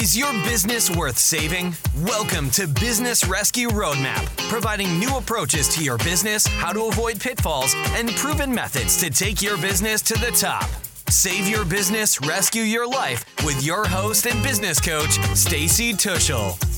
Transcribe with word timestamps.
Is 0.00 0.16
your 0.16 0.32
business 0.44 0.88
worth 0.88 1.18
saving? 1.18 1.74
Welcome 2.04 2.48
to 2.52 2.66
Business 2.66 3.26
Rescue 3.26 3.68
Roadmap, 3.68 4.24
providing 4.48 4.98
new 4.98 5.18
approaches 5.18 5.68
to 5.74 5.84
your 5.84 5.98
business, 5.98 6.46
how 6.46 6.72
to 6.72 6.86
avoid 6.86 7.20
pitfalls, 7.20 7.74
and 7.88 8.08
proven 8.16 8.50
methods 8.50 8.98
to 9.00 9.10
take 9.10 9.42
your 9.42 9.58
business 9.58 10.00
to 10.00 10.14
the 10.14 10.30
top. 10.30 10.70
Save 11.10 11.46
your 11.46 11.66
business, 11.66 12.18
rescue 12.22 12.62
your 12.62 12.88
life 12.88 13.26
with 13.44 13.62
your 13.62 13.86
host 13.86 14.26
and 14.26 14.42
business 14.42 14.80
coach, 14.80 15.18
Stacy 15.36 15.92
Tuschl. 15.92 16.69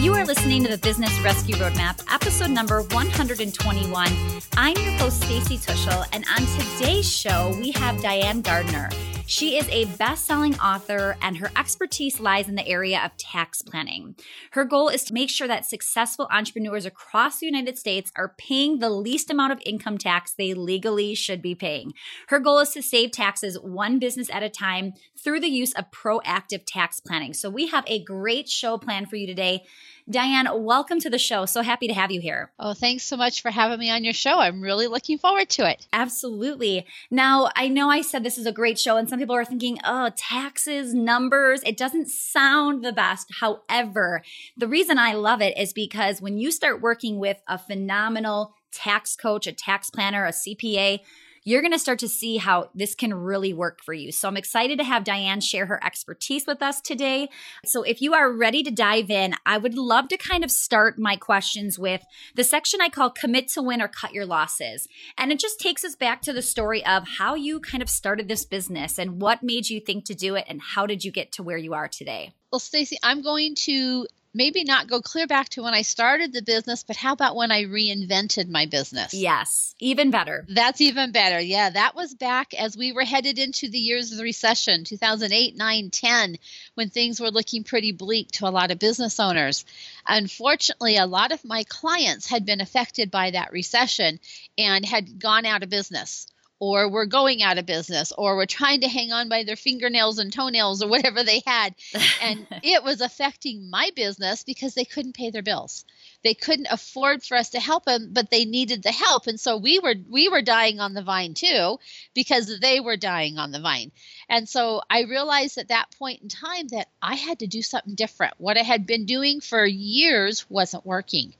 You 0.00 0.14
are 0.14 0.24
listening 0.24 0.62
to 0.62 0.70
the 0.70 0.78
Business 0.78 1.10
Rescue 1.24 1.56
Roadmap, 1.56 2.00
episode 2.08 2.50
number 2.50 2.82
121. 2.82 4.08
I'm 4.56 4.76
your 4.76 4.92
host, 4.92 5.24
Stacy 5.24 5.58
Tuschl, 5.58 6.06
and 6.12 6.24
on 6.30 6.46
today's 6.56 7.10
show, 7.10 7.52
we 7.58 7.72
have 7.72 8.00
Diane 8.00 8.40
Gardner. 8.40 8.90
She 9.28 9.58
is 9.58 9.68
a 9.68 9.84
best 9.84 10.24
selling 10.24 10.58
author, 10.58 11.18
and 11.20 11.36
her 11.36 11.50
expertise 11.54 12.18
lies 12.18 12.48
in 12.48 12.54
the 12.54 12.66
area 12.66 12.98
of 13.04 13.14
tax 13.18 13.60
planning. 13.60 14.16
Her 14.52 14.64
goal 14.64 14.88
is 14.88 15.04
to 15.04 15.12
make 15.12 15.28
sure 15.28 15.46
that 15.46 15.66
successful 15.66 16.28
entrepreneurs 16.32 16.86
across 16.86 17.38
the 17.38 17.44
United 17.44 17.76
States 17.76 18.10
are 18.16 18.34
paying 18.38 18.78
the 18.78 18.88
least 18.88 19.30
amount 19.30 19.52
of 19.52 19.60
income 19.66 19.98
tax 19.98 20.32
they 20.32 20.54
legally 20.54 21.14
should 21.14 21.42
be 21.42 21.54
paying. 21.54 21.92
Her 22.28 22.38
goal 22.38 22.60
is 22.60 22.70
to 22.70 22.80
save 22.80 23.10
taxes 23.10 23.60
one 23.60 23.98
business 23.98 24.30
at 24.30 24.42
a 24.42 24.48
time 24.48 24.94
through 25.22 25.40
the 25.40 25.48
use 25.48 25.74
of 25.74 25.90
proactive 25.90 26.62
tax 26.66 26.98
planning. 26.98 27.34
So, 27.34 27.50
we 27.50 27.66
have 27.66 27.84
a 27.86 28.02
great 28.02 28.48
show 28.48 28.78
planned 28.78 29.10
for 29.10 29.16
you 29.16 29.26
today. 29.26 29.66
Diane, 30.10 30.48
welcome 30.64 31.00
to 31.00 31.10
the 31.10 31.18
show. 31.18 31.44
So 31.44 31.60
happy 31.60 31.86
to 31.86 31.92
have 31.92 32.10
you 32.10 32.18
here. 32.18 32.50
Oh, 32.58 32.72
thanks 32.72 33.02
so 33.02 33.14
much 33.14 33.42
for 33.42 33.50
having 33.50 33.78
me 33.78 33.90
on 33.90 34.04
your 34.04 34.14
show. 34.14 34.38
I'm 34.38 34.62
really 34.62 34.86
looking 34.86 35.18
forward 35.18 35.50
to 35.50 35.70
it. 35.70 35.86
Absolutely. 35.92 36.86
Now, 37.10 37.50
I 37.54 37.68
know 37.68 37.90
I 37.90 38.00
said 38.00 38.24
this 38.24 38.38
is 38.38 38.46
a 38.46 38.52
great 38.52 38.78
show, 38.78 38.96
and 38.96 39.06
some 39.06 39.18
people 39.18 39.36
are 39.36 39.44
thinking, 39.44 39.78
oh, 39.84 40.10
taxes, 40.16 40.94
numbers, 40.94 41.62
it 41.64 41.76
doesn't 41.76 42.08
sound 42.08 42.82
the 42.82 42.92
best. 42.92 43.30
However, 43.40 44.22
the 44.56 44.66
reason 44.66 44.98
I 44.98 45.12
love 45.12 45.42
it 45.42 45.58
is 45.58 45.74
because 45.74 46.22
when 46.22 46.38
you 46.38 46.52
start 46.52 46.80
working 46.80 47.18
with 47.18 47.42
a 47.46 47.58
phenomenal 47.58 48.54
tax 48.72 49.14
coach, 49.14 49.46
a 49.46 49.52
tax 49.52 49.90
planner, 49.90 50.24
a 50.24 50.30
CPA, 50.30 51.00
you're 51.48 51.62
going 51.62 51.72
to 51.72 51.78
start 51.78 51.98
to 52.00 52.08
see 52.08 52.36
how 52.36 52.68
this 52.74 52.94
can 52.94 53.14
really 53.14 53.54
work 53.54 53.82
for 53.82 53.94
you. 53.94 54.12
So 54.12 54.28
I'm 54.28 54.36
excited 54.36 54.76
to 54.78 54.84
have 54.84 55.02
Diane 55.02 55.40
share 55.40 55.64
her 55.64 55.82
expertise 55.82 56.46
with 56.46 56.60
us 56.60 56.82
today. 56.82 57.30
So 57.64 57.82
if 57.84 58.02
you 58.02 58.12
are 58.12 58.30
ready 58.30 58.62
to 58.62 58.70
dive 58.70 59.08
in, 59.08 59.32
I 59.46 59.56
would 59.56 59.74
love 59.74 60.08
to 60.08 60.18
kind 60.18 60.44
of 60.44 60.50
start 60.50 60.98
my 60.98 61.16
questions 61.16 61.78
with 61.78 62.02
the 62.34 62.44
section 62.44 62.82
I 62.82 62.90
call 62.90 63.08
commit 63.08 63.48
to 63.48 63.62
win 63.62 63.80
or 63.80 63.88
cut 63.88 64.12
your 64.12 64.26
losses. 64.26 64.86
And 65.16 65.32
it 65.32 65.38
just 65.38 65.58
takes 65.58 65.86
us 65.86 65.96
back 65.96 66.20
to 66.22 66.34
the 66.34 66.42
story 66.42 66.84
of 66.84 67.08
how 67.16 67.34
you 67.34 67.60
kind 67.60 67.82
of 67.82 67.88
started 67.88 68.28
this 68.28 68.44
business 68.44 68.98
and 68.98 69.18
what 69.22 69.42
made 69.42 69.70
you 69.70 69.80
think 69.80 70.04
to 70.04 70.14
do 70.14 70.34
it 70.34 70.44
and 70.48 70.60
how 70.60 70.84
did 70.84 71.02
you 71.02 71.10
get 71.10 71.32
to 71.32 71.42
where 71.42 71.56
you 71.56 71.72
are 71.72 71.88
today? 71.88 72.32
Well, 72.52 72.58
Stacy, 72.58 72.98
I'm 73.02 73.22
going 73.22 73.54
to 73.60 74.06
maybe 74.34 74.64
not 74.64 74.88
go 74.88 75.00
clear 75.00 75.26
back 75.26 75.48
to 75.50 75.62
when 75.62 75.74
I 75.74 75.82
started 75.82 76.32
the 76.32 76.42
business, 76.42 76.84
but 76.84 76.96
how 76.96 77.12
about 77.12 77.36
when 77.36 77.50
I 77.50 77.64
reinvented 77.64 78.48
my 78.48 78.66
business? 78.66 79.14
Yes, 79.14 79.74
even 79.78 80.10
better. 80.10 80.44
That's 80.48 80.80
even 80.80 81.12
better. 81.12 81.40
Yeah, 81.40 81.70
that 81.70 81.94
was 81.94 82.14
back 82.14 82.54
as 82.54 82.76
we 82.76 82.92
were 82.92 83.04
headed 83.04 83.38
into 83.38 83.68
the 83.68 83.78
years 83.78 84.12
of 84.12 84.18
the 84.18 84.24
recession, 84.24 84.84
2008, 84.84 85.56
9, 85.56 85.90
10, 85.90 86.38
when 86.74 86.90
things 86.90 87.20
were 87.20 87.30
looking 87.30 87.64
pretty 87.64 87.92
bleak 87.92 88.30
to 88.32 88.46
a 88.46 88.50
lot 88.50 88.70
of 88.70 88.78
business 88.78 89.18
owners. 89.18 89.64
Unfortunately, 90.06 90.96
a 90.96 91.06
lot 91.06 91.32
of 91.32 91.44
my 91.44 91.64
clients 91.64 92.28
had 92.28 92.44
been 92.44 92.60
affected 92.60 93.10
by 93.10 93.30
that 93.30 93.52
recession 93.52 94.20
and 94.56 94.84
had 94.84 95.18
gone 95.18 95.46
out 95.46 95.62
of 95.62 95.70
business 95.70 96.26
or 96.60 96.88
were 96.90 97.06
going 97.06 97.42
out 97.42 97.58
of 97.58 97.66
business 97.66 98.12
or 98.16 98.36
were 98.36 98.46
trying 98.46 98.80
to 98.80 98.88
hang 98.88 99.12
on 99.12 99.28
by 99.28 99.44
their 99.44 99.56
fingernails 99.56 100.18
and 100.18 100.32
toenails 100.32 100.82
or 100.82 100.88
whatever 100.88 101.22
they 101.22 101.42
had. 101.46 101.74
And 102.22 102.46
it 102.62 102.82
was 102.82 103.00
affecting 103.00 103.70
my 103.70 103.90
business 103.94 104.44
because 104.44 104.74
they 104.74 104.84
couldn't 104.84 105.16
pay 105.16 105.30
their 105.30 105.42
bills. 105.42 105.84
They 106.24 106.34
couldn't 106.34 106.68
afford 106.70 107.22
for 107.22 107.36
us 107.36 107.50
to 107.50 107.60
help 107.60 107.84
them 107.84 108.10
but 108.12 108.30
they 108.30 108.44
needed 108.44 108.82
the 108.82 108.92
help. 108.92 109.26
And 109.26 109.38
so 109.38 109.56
we 109.56 109.78
were 109.78 109.94
we 110.08 110.28
were 110.28 110.42
dying 110.42 110.80
on 110.80 110.94
the 110.94 111.02
vine 111.02 111.34
too 111.34 111.78
because 112.14 112.58
they 112.60 112.80
were 112.80 112.96
dying 112.96 113.38
on 113.38 113.52
the 113.52 113.60
vine. 113.60 113.92
And 114.28 114.48
so 114.48 114.82
i 114.90 115.02
realized 115.02 115.58
at 115.58 115.68
that 115.68 115.94
point 115.98 116.22
in 116.22 116.28
time 116.28 116.68
that 116.68 116.88
i 117.00 117.14
had 117.14 117.40
to 117.40 117.46
do 117.46 117.62
something 117.62 117.94
different. 117.94 118.34
What 118.38 118.58
i 118.58 118.62
had 118.62 118.86
been 118.86 119.06
doing 119.06 119.40
for 119.40 119.64
years 119.64 120.48
wasn't 120.50 120.84
working 120.84 121.34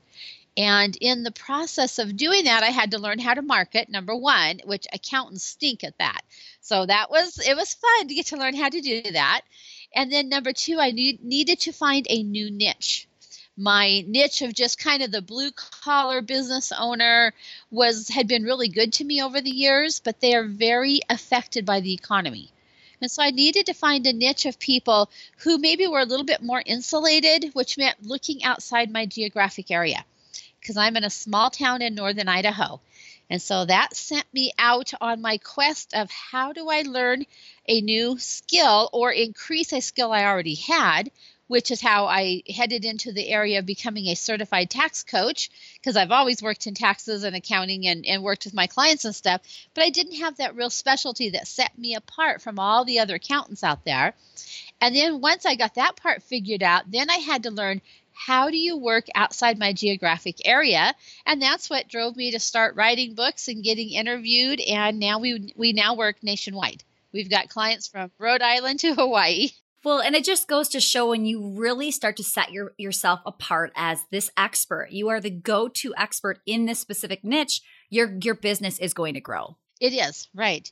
and 0.59 0.97
in 0.99 1.23
the 1.23 1.31
process 1.31 1.99
of 1.99 2.17
doing 2.17 2.43
that, 2.43 2.63
I 2.63 2.67
had 2.71 2.91
to 2.91 2.99
learn 2.99 3.17
how 3.17 3.33
to 3.33 3.41
market, 3.41 3.87
number 3.87 4.13
one, 4.13 4.59
which 4.65 4.87
accountants 4.91 5.45
stink 5.45 5.85
at 5.85 5.97
that. 5.99 6.19
So 6.59 6.85
that 6.85 7.09
was, 7.09 7.39
it 7.39 7.55
was 7.55 7.75
fun 7.75 8.09
to 8.09 8.13
get 8.13 8.25
to 8.27 8.35
learn 8.35 8.57
how 8.57 8.67
to 8.67 8.81
do 8.81 9.01
that. 9.03 9.43
And 9.95 10.11
then 10.11 10.27
number 10.27 10.51
two, 10.51 10.77
I 10.77 10.91
need, 10.91 11.23
needed 11.23 11.61
to 11.61 11.71
find 11.71 12.05
a 12.09 12.23
new 12.23 12.51
niche. 12.51 13.07
My 13.55 14.03
niche 14.05 14.41
of 14.41 14.53
just 14.53 14.77
kind 14.77 15.01
of 15.01 15.13
the 15.13 15.21
blue 15.21 15.51
collar 15.51 16.21
business 16.21 16.73
owner 16.77 17.33
was 17.71 18.09
had 18.09 18.27
been 18.27 18.43
really 18.43 18.67
good 18.67 18.91
to 18.93 19.05
me 19.05 19.23
over 19.23 19.39
the 19.39 19.49
years, 19.49 20.01
but 20.01 20.19
they 20.19 20.35
are 20.35 20.45
very 20.45 20.99
affected 21.09 21.65
by 21.65 21.79
the 21.79 21.93
economy. 21.93 22.51
And 22.99 23.09
so 23.09 23.23
I 23.23 23.31
needed 23.31 23.67
to 23.67 23.73
find 23.73 24.05
a 24.05 24.11
niche 24.11 24.45
of 24.45 24.59
people 24.59 25.09
who 25.37 25.57
maybe 25.57 25.87
were 25.87 26.01
a 26.01 26.05
little 26.05 26.25
bit 26.25 26.43
more 26.43 26.61
insulated, 26.65 27.51
which 27.53 27.77
meant 27.77 28.03
looking 28.03 28.43
outside 28.43 28.91
my 28.91 29.05
geographic 29.05 29.71
area 29.71 30.03
because 30.59 30.77
I'm 30.77 30.97
in 30.97 31.03
a 31.03 31.09
small 31.09 31.49
town 31.49 31.81
in 31.81 31.95
northern 31.95 32.27
Idaho. 32.27 32.79
And 33.29 33.41
so 33.41 33.65
that 33.65 33.95
sent 33.95 34.25
me 34.33 34.51
out 34.57 34.91
on 34.99 35.21
my 35.21 35.37
quest 35.37 35.93
of 35.93 36.09
how 36.09 36.51
do 36.51 36.67
I 36.67 36.81
learn 36.81 37.25
a 37.67 37.81
new 37.81 38.17
skill 38.17 38.89
or 38.91 39.11
increase 39.11 39.71
a 39.71 39.81
skill 39.81 40.11
I 40.11 40.25
already 40.25 40.55
had, 40.55 41.11
which 41.45 41.69
is 41.69 41.81
how 41.81 42.05
I 42.05 42.41
headed 42.47 42.85
into 42.85 43.11
the 43.11 43.27
area 43.27 43.59
of 43.59 43.67
becoming 43.67 44.07
a 44.07 44.15
certified 44.15 44.69
tax 44.69 45.03
coach 45.03 45.49
because 45.75 45.95
I've 45.95 46.11
always 46.11 46.41
worked 46.41 46.65
in 46.65 46.73
taxes 46.73 47.23
and 47.23 47.35
accounting 47.35 47.87
and, 47.87 48.05
and 48.05 48.23
worked 48.23 48.45
with 48.45 48.53
my 48.53 48.65
clients 48.67 49.05
and 49.05 49.15
stuff, 49.15 49.41
but 49.75 49.83
I 49.83 49.89
didn't 49.89 50.17
have 50.17 50.37
that 50.37 50.55
real 50.55 50.69
specialty 50.69 51.31
that 51.31 51.47
set 51.47 51.77
me 51.77 51.95
apart 51.95 52.41
from 52.41 52.57
all 52.57 52.83
the 52.83 52.99
other 52.99 53.15
accountants 53.15 53.63
out 53.63 53.85
there. 53.85 54.15
And 54.81 54.95
then 54.95 55.21
once 55.21 55.45
I 55.45 55.55
got 55.55 55.75
that 55.75 55.97
part 55.97 56.23
figured 56.23 56.63
out, 56.63 56.89
then 56.89 57.09
I 57.09 57.17
had 57.17 57.43
to 57.43 57.51
learn 57.51 57.81
how 58.19 58.49
do 58.49 58.57
you 58.57 58.77
work 58.77 59.05
outside 59.15 59.57
my 59.57 59.71
geographic 59.73 60.35
area 60.45 60.93
and 61.25 61.41
that's 61.41 61.69
what 61.69 61.87
drove 61.87 62.15
me 62.15 62.31
to 62.31 62.39
start 62.39 62.75
writing 62.75 63.15
books 63.15 63.47
and 63.47 63.63
getting 63.63 63.89
interviewed 63.89 64.59
and 64.59 64.99
now 64.99 65.19
we 65.19 65.53
we 65.55 65.73
now 65.73 65.95
work 65.95 66.17
nationwide 66.21 66.83
we've 67.13 67.29
got 67.29 67.49
clients 67.49 67.87
from 67.87 68.11
rhode 68.19 68.41
island 68.41 68.79
to 68.79 68.93
hawaii 68.95 69.49
well, 69.83 70.01
and 70.01 70.13
it 70.13 70.25
just 70.25 70.47
goes 70.47 70.67
to 70.69 70.81
show 70.81 71.09
when 71.09 71.25
you 71.25 71.51
really 71.51 71.89
start 71.91 72.17
to 72.17 72.23
set 72.23 72.51
your, 72.51 72.73
yourself 72.77 73.21
apart 73.25 73.71
as 73.75 74.03
this 74.11 74.29
expert, 74.35 74.89
you 74.91 75.07
are 75.07 75.21
the 75.21 75.29
go-to 75.29 75.93
expert 75.97 76.39
in 76.45 76.65
this 76.65 76.79
specific 76.79 77.23
niche, 77.23 77.61
your 77.89 78.17
your 78.21 78.35
business 78.35 78.77
is 78.79 78.93
going 78.93 79.13
to 79.13 79.21
grow. 79.21 79.55
It 79.79 79.93
is, 79.93 80.27
right. 80.33 80.69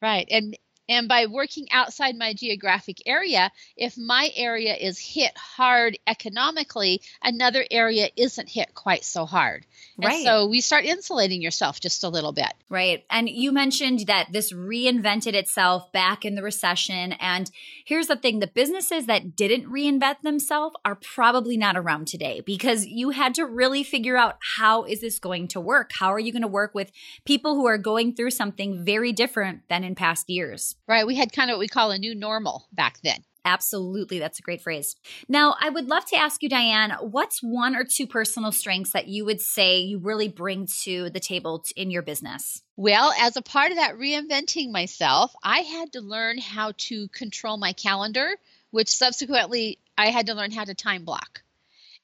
Right. 0.00 0.28
And 0.30 0.56
and 0.88 1.08
by 1.08 1.26
working 1.26 1.66
outside 1.72 2.16
my 2.16 2.32
geographic 2.32 3.02
area, 3.06 3.50
if 3.76 3.98
my 3.98 4.30
area 4.36 4.74
is 4.74 4.98
hit 4.98 5.36
hard 5.36 5.98
economically, 6.06 7.02
another 7.22 7.64
area 7.70 8.08
isn't 8.16 8.48
hit 8.48 8.74
quite 8.74 9.04
so 9.04 9.26
hard. 9.26 9.66
Right. 9.98 10.14
And 10.14 10.24
so 10.24 10.46
we 10.46 10.60
start 10.60 10.84
insulating 10.84 11.42
yourself 11.42 11.80
just 11.80 12.04
a 12.04 12.08
little 12.08 12.32
bit. 12.32 12.52
Right. 12.68 13.04
And 13.10 13.28
you 13.28 13.50
mentioned 13.50 14.00
that 14.06 14.28
this 14.30 14.52
reinvented 14.52 15.34
itself 15.34 15.90
back 15.90 16.24
in 16.24 16.34
the 16.34 16.42
recession. 16.42 17.12
And 17.14 17.50
here's 17.84 18.06
the 18.06 18.16
thing 18.16 18.38
the 18.38 18.46
businesses 18.46 19.06
that 19.06 19.34
didn't 19.34 19.70
reinvent 19.70 20.22
themselves 20.22 20.76
are 20.84 20.96
probably 20.96 21.56
not 21.56 21.76
around 21.76 22.06
today 22.06 22.42
because 22.44 22.86
you 22.86 23.10
had 23.10 23.34
to 23.36 23.44
really 23.44 23.82
figure 23.82 24.16
out 24.16 24.38
how 24.56 24.84
is 24.84 25.00
this 25.00 25.18
going 25.18 25.48
to 25.48 25.60
work? 25.60 25.90
How 25.98 26.12
are 26.12 26.20
you 26.20 26.32
going 26.32 26.42
to 26.42 26.48
work 26.48 26.74
with 26.74 26.92
people 27.24 27.54
who 27.54 27.66
are 27.66 27.78
going 27.78 28.14
through 28.14 28.30
something 28.30 28.84
very 28.84 29.12
different 29.12 29.68
than 29.68 29.82
in 29.82 29.94
past 29.94 30.30
years? 30.30 30.75
Right. 30.88 31.06
We 31.06 31.16
had 31.16 31.32
kind 31.32 31.50
of 31.50 31.54
what 31.54 31.60
we 31.60 31.68
call 31.68 31.90
a 31.90 31.98
new 31.98 32.14
normal 32.14 32.66
back 32.72 32.98
then. 33.02 33.24
Absolutely. 33.44 34.18
That's 34.18 34.40
a 34.40 34.42
great 34.42 34.60
phrase. 34.60 34.96
Now, 35.28 35.54
I 35.60 35.70
would 35.70 35.86
love 35.86 36.04
to 36.06 36.16
ask 36.16 36.42
you, 36.42 36.48
Diane, 36.48 36.90
what's 37.00 37.40
one 37.40 37.76
or 37.76 37.84
two 37.84 38.08
personal 38.08 38.50
strengths 38.50 38.90
that 38.90 39.06
you 39.06 39.24
would 39.24 39.40
say 39.40 39.78
you 39.78 39.98
really 39.98 40.26
bring 40.26 40.66
to 40.82 41.10
the 41.10 41.20
table 41.20 41.64
in 41.76 41.92
your 41.92 42.02
business? 42.02 42.62
Well, 42.74 43.12
as 43.20 43.36
a 43.36 43.42
part 43.42 43.70
of 43.70 43.76
that 43.76 43.98
reinventing 43.98 44.72
myself, 44.72 45.32
I 45.44 45.60
had 45.60 45.92
to 45.92 46.00
learn 46.00 46.38
how 46.38 46.72
to 46.76 47.06
control 47.08 47.56
my 47.56 47.72
calendar, 47.72 48.34
which 48.72 48.88
subsequently 48.88 49.78
I 49.96 50.10
had 50.10 50.26
to 50.26 50.34
learn 50.34 50.50
how 50.50 50.64
to 50.64 50.74
time 50.74 51.04
block. 51.04 51.42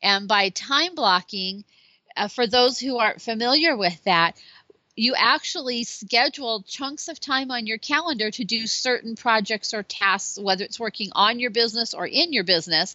And 0.00 0.28
by 0.28 0.48
time 0.50 0.94
blocking, 0.94 1.64
uh, 2.16 2.28
for 2.28 2.46
those 2.46 2.78
who 2.78 2.98
aren't 2.98 3.20
familiar 3.20 3.76
with 3.76 4.02
that, 4.04 4.36
you 4.96 5.14
actually 5.16 5.84
schedule 5.84 6.62
chunks 6.66 7.08
of 7.08 7.18
time 7.18 7.50
on 7.50 7.66
your 7.66 7.78
calendar 7.78 8.30
to 8.30 8.44
do 8.44 8.66
certain 8.66 9.16
projects 9.16 9.72
or 9.74 9.82
tasks, 9.82 10.38
whether 10.38 10.64
it's 10.64 10.78
working 10.80 11.10
on 11.12 11.38
your 11.40 11.50
business 11.50 11.94
or 11.94 12.06
in 12.06 12.32
your 12.32 12.44
business. 12.44 12.94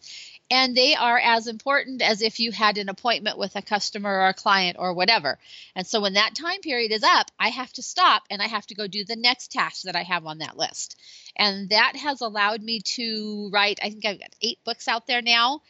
and 0.50 0.76
they 0.76 0.96
are 0.96 1.20
as 1.20 1.48
important 1.48 2.02
as 2.02 2.22
if 2.22 2.40
you 2.40 2.52
had 2.52 2.78
an 2.78 2.90
appointment 2.90 3.38
with 3.38 3.56
a 3.56 3.62
customer 3.62 4.10
or 4.10 4.28
a 4.30 4.34
client 4.34 4.78
or 4.80 4.94
whatever. 4.94 5.38
And 5.76 5.86
so 5.86 6.00
when 6.02 6.14
that 6.14 6.36
time 6.36 6.62
period 6.62 6.92
is 6.92 7.04
up, 7.04 7.30
I 7.40 7.50
have 7.50 7.72
to 7.74 7.82
stop 7.82 8.24
and 8.30 8.42
I 8.42 8.48
have 8.48 8.66
to 8.68 8.76
go 8.76 8.88
do 8.88 9.04
the 9.04 9.16
next 9.18 9.52
task 9.52 9.84
that 9.84 9.96
I 9.96 10.04
have 10.04 10.26
on 10.26 10.38
that 10.40 10.58
list. 10.58 10.98
And 11.36 11.70
that 11.70 11.96
has 11.98 12.22
allowed 12.22 12.62
me 12.62 12.80
to 12.96 13.50
write, 13.52 13.80
I 13.84 13.90
think 13.90 14.06
I've 14.06 14.20
got 14.20 14.36
eight 14.42 14.60
books 14.64 14.88
out 14.88 15.06
there 15.08 15.22
now. 15.22 15.62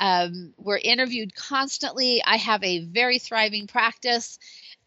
Um, 0.00 0.54
we're 0.56 0.78
interviewed 0.78 1.34
constantly. 1.34 2.22
I 2.24 2.36
have 2.36 2.64
a 2.64 2.80
very 2.80 3.18
thriving 3.18 3.66
practice. 3.66 4.38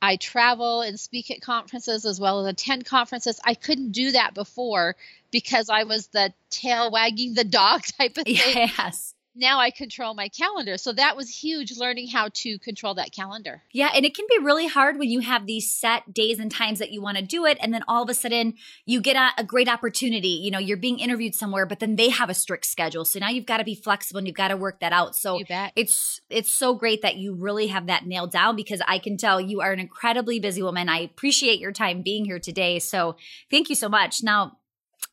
I 0.01 0.17
travel 0.17 0.81
and 0.81 0.99
speak 0.99 1.31
at 1.31 1.41
conferences 1.41 2.05
as 2.05 2.19
well 2.19 2.45
as 2.45 2.53
attend 2.53 2.85
conferences. 2.85 3.39
I 3.43 3.55
couldn't 3.55 3.91
do 3.91 4.11
that 4.11 4.33
before 4.33 4.95
because 5.31 5.69
I 5.69 5.83
was 5.83 6.07
the 6.07 6.33
tail 6.49 6.91
wagging 6.91 7.33
the 7.33 7.43
dog 7.43 7.83
type 7.97 8.17
of 8.17 8.25
thing. 8.25 8.35
Yes 8.35 9.14
now 9.35 9.59
I 9.59 9.69
control 9.69 10.13
my 10.13 10.29
calendar. 10.29 10.77
So 10.77 10.93
that 10.93 11.17
was 11.17 11.29
huge 11.29 11.77
learning 11.77 12.07
how 12.07 12.29
to 12.33 12.57
control 12.59 12.95
that 12.95 13.11
calendar. 13.11 13.61
Yeah, 13.71 13.89
and 13.93 14.05
it 14.05 14.15
can 14.15 14.25
be 14.29 14.43
really 14.43 14.67
hard 14.67 14.97
when 14.97 15.09
you 15.09 15.19
have 15.19 15.45
these 15.45 15.69
set 15.69 16.13
days 16.13 16.39
and 16.39 16.49
times 16.49 16.79
that 16.79 16.91
you 16.91 17.01
want 17.01 17.17
to 17.17 17.23
do 17.23 17.45
it 17.45 17.57
and 17.61 17.73
then 17.73 17.83
all 17.87 18.03
of 18.03 18.09
a 18.09 18.13
sudden 18.13 18.55
you 18.85 19.01
get 19.01 19.15
a, 19.15 19.41
a, 19.41 19.43
great 19.43 19.67
opportunity. 19.67 20.27
You 20.29 20.51
know, 20.51 20.59
you're 20.59 20.77
being 20.77 20.99
interviewed 20.99 21.35
somewhere 21.35 21.65
but 21.65 21.79
then 21.79 21.95
they 21.95 22.09
have 22.09 22.29
a 22.29 22.33
strict 22.33 22.65
schedule. 22.65 23.05
So 23.05 23.19
now 23.19 23.29
you've 23.29 23.45
got 23.45 23.57
to 23.57 23.63
be 23.63 23.75
flexible 23.75 24.19
and 24.19 24.27
you've 24.27 24.35
got 24.35 24.49
to 24.49 24.57
work 24.57 24.79
that 24.79 24.93
out. 24.93 25.15
So 25.15 25.39
it's 25.75 26.21
it's 26.29 26.51
so 26.51 26.73
great 26.73 27.01
that 27.01 27.17
you 27.17 27.33
really 27.33 27.67
have 27.67 27.87
that 27.87 28.05
nailed 28.05 28.31
down 28.31 28.55
because 28.55 28.81
I 28.87 28.99
can 28.99 29.17
tell 29.17 29.41
you 29.41 29.61
are 29.61 29.71
an 29.71 29.79
incredibly 29.79 30.39
busy 30.39 30.63
woman. 30.63 30.89
I 30.89 30.99
appreciate 30.99 31.59
your 31.59 31.71
time 31.71 32.01
being 32.01 32.25
here 32.25 32.39
today. 32.39 32.79
So 32.79 33.15
thank 33.51 33.69
you 33.69 33.75
so 33.75 33.89
much. 33.89 34.23
Now, 34.23 34.57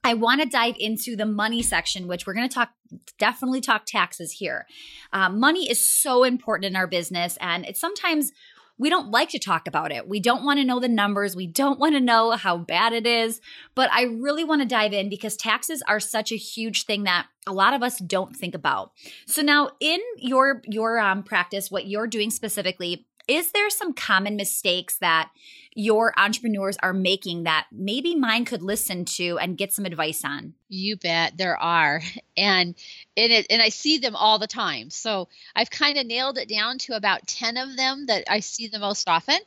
I 0.05 0.15
want 0.15 0.41
to 0.41 0.49
dive 0.49 0.75
into 0.79 1.17
the 1.17 1.27
money 1.27 1.63
section, 1.63 2.09
which 2.09 2.27
we're 2.27 2.35
going 2.35 2.49
to 2.49 2.55
talk 2.55 2.71
definitely 3.19 3.61
talk 3.61 3.83
taxes 3.87 4.33
here. 4.33 4.67
Uh, 5.13 5.29
money 5.29 5.71
is 5.71 5.87
so 5.87 6.25
important 6.25 6.67
in 6.67 6.77
our 6.77 6.87
business, 6.87 7.39
and 7.41 7.65
it's 7.65 7.81
sometimes 7.81 8.33
we 8.79 8.91
don't 8.91 9.11
like 9.11 9.29
to 9.31 9.39
talk 9.39 9.69
about 9.69 9.93
it. 9.93 10.09
We 10.09 10.19
don't 10.19 10.45
want 10.45 10.59
to 10.59 10.65
know 10.65 10.81
the 10.81 10.89
numbers. 10.89 11.37
We 11.37 11.47
don't 11.47 11.79
want 11.79 11.95
to 11.95 12.01
know 12.01 12.33
how 12.33 12.59
bad 12.59 12.93
it 12.93 13.07
is. 13.07 13.41
But 13.75 13.93
I 13.93 14.05
really 14.05 14.45
want 14.45 14.63
to 14.63 14.67
dive 14.67 14.93
in 14.93 15.09
because 15.09 15.37
taxes 15.37 15.83
are 15.87 16.01
such 16.01 16.33
a 16.33 16.37
huge 16.37 16.85
thing 16.85 17.05
that 17.05 17.27
a 17.47 17.53
lot 17.53 17.75
of 17.75 17.83
us 17.83 17.99
don't 17.99 18.35
think 18.35 18.55
about. 18.55 18.93
So 19.27 19.43
now 19.43 19.71
in 19.81 20.01
your 20.17 20.63
your 20.67 20.99
um, 20.99 21.23
practice, 21.23 21.71
what 21.71 21.87
you're 21.87 22.07
doing 22.07 22.31
specifically, 22.31 23.07
is 23.29 23.53
there 23.53 23.71
some 23.71 23.93
common 23.93 24.37
mistakes 24.37 24.99
that 24.99 25.31
your 25.75 26.13
entrepreneurs 26.19 26.77
are 26.83 26.93
making 26.93 27.45
that 27.45 27.67
maybe 27.73 28.15
mine 28.15 28.45
could 28.45 28.63
listen 28.63 29.05
to 29.05 29.39
and 29.39 29.57
get 29.57 29.73
some 29.73 29.85
advice 29.85 30.25
on? 30.25 30.55
You 30.69 30.97
bet 30.97 31.37
there 31.37 31.57
are. 31.57 32.03
And 32.35 32.75
and 33.15 33.31
it, 33.31 33.47
and 33.51 33.61
I 33.61 33.69
see 33.69 33.99
them 33.99 34.17
all 34.17 34.39
the 34.39 34.47
time. 34.47 34.89
So 34.89 35.29
I've 35.55 35.69
kind 35.69 35.99
of 35.99 36.07
nailed 36.07 36.39
it 36.39 36.49
down 36.49 36.79
to 36.79 36.97
about 36.97 37.27
10 37.27 37.59
of 37.59 37.77
them 37.77 38.07
that 38.07 38.25
I 38.27 38.41
see 38.41 38.69
the 38.69 38.79
most 38.79 39.07
often. 39.07 39.39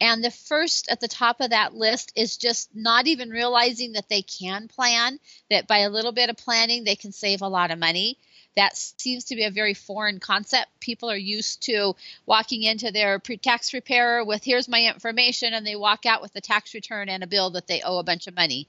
And 0.00 0.24
the 0.24 0.30
first 0.30 0.90
at 0.90 1.00
the 1.00 1.08
top 1.08 1.42
of 1.42 1.50
that 1.50 1.74
list 1.74 2.12
is 2.16 2.38
just 2.38 2.70
not 2.74 3.06
even 3.06 3.28
realizing 3.28 3.92
that 3.92 4.08
they 4.08 4.22
can 4.22 4.68
plan, 4.68 5.20
that 5.50 5.66
by 5.66 5.80
a 5.80 5.90
little 5.90 6.12
bit 6.12 6.30
of 6.30 6.38
planning 6.38 6.82
they 6.82 6.96
can 6.96 7.12
save 7.12 7.42
a 7.42 7.48
lot 7.48 7.70
of 7.70 7.78
money 7.78 8.18
that 8.56 8.76
seems 8.76 9.24
to 9.24 9.36
be 9.36 9.44
a 9.44 9.50
very 9.50 9.74
foreign 9.74 10.18
concept. 10.18 10.68
People 10.80 11.10
are 11.10 11.16
used 11.16 11.62
to 11.62 11.94
walking 12.26 12.62
into 12.62 12.90
their 12.90 13.18
pre 13.18 13.36
tax 13.36 13.70
preparer 13.70 14.24
with, 14.24 14.42
here's 14.44 14.68
my 14.68 14.86
information, 14.86 15.54
and 15.54 15.66
they 15.66 15.76
walk 15.76 16.06
out 16.06 16.22
with 16.22 16.34
a 16.34 16.40
tax 16.40 16.74
return 16.74 17.08
and 17.08 17.22
a 17.22 17.28
bill 17.28 17.50
that 17.50 17.66
they 17.66 17.82
owe 17.82 17.98
a 17.98 18.04
bunch 18.04 18.26
of 18.26 18.34
money. 18.34 18.68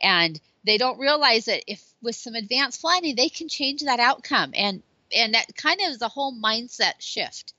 And 0.00 0.40
they 0.64 0.78
don't 0.78 0.98
realize 0.98 1.46
that 1.46 1.62
if 1.66 1.82
with 2.02 2.16
some 2.16 2.34
advanced 2.34 2.80
planning, 2.80 3.16
they 3.16 3.28
can 3.28 3.48
change 3.48 3.82
that 3.82 4.00
outcome. 4.00 4.52
And 4.54 4.82
and 5.14 5.34
that 5.34 5.54
kind 5.56 5.80
of 5.80 5.90
is 5.90 6.02
a 6.02 6.08
whole 6.08 6.32
mindset 6.32 6.94
shift 7.00 7.54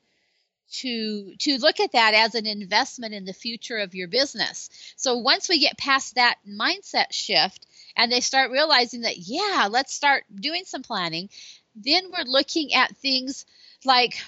to 0.72 1.36
to 1.36 1.58
look 1.58 1.80
at 1.80 1.92
that 1.92 2.14
as 2.14 2.36
an 2.36 2.46
investment 2.46 3.14
in 3.14 3.26
the 3.26 3.34
future 3.34 3.78
of 3.78 3.96
your 3.96 4.08
business. 4.08 4.70
So 4.96 5.18
once 5.18 5.50
we 5.50 5.60
get 5.60 5.78
past 5.78 6.16
that 6.16 6.38
mindset 6.48 7.12
shift 7.12 7.66
and 7.96 8.12
they 8.12 8.22
start 8.22 8.52
realizing 8.52 9.02
that 9.02 9.18
yeah, 9.18 9.68
let's 9.70 9.94
start 9.94 10.24
doing 10.34 10.64
some 10.66 10.82
planning, 10.82 11.30
then 11.76 12.12
we're 12.12 12.26
looking 12.26 12.74
at 12.74 12.96
things 12.98 13.46
like 13.86 14.22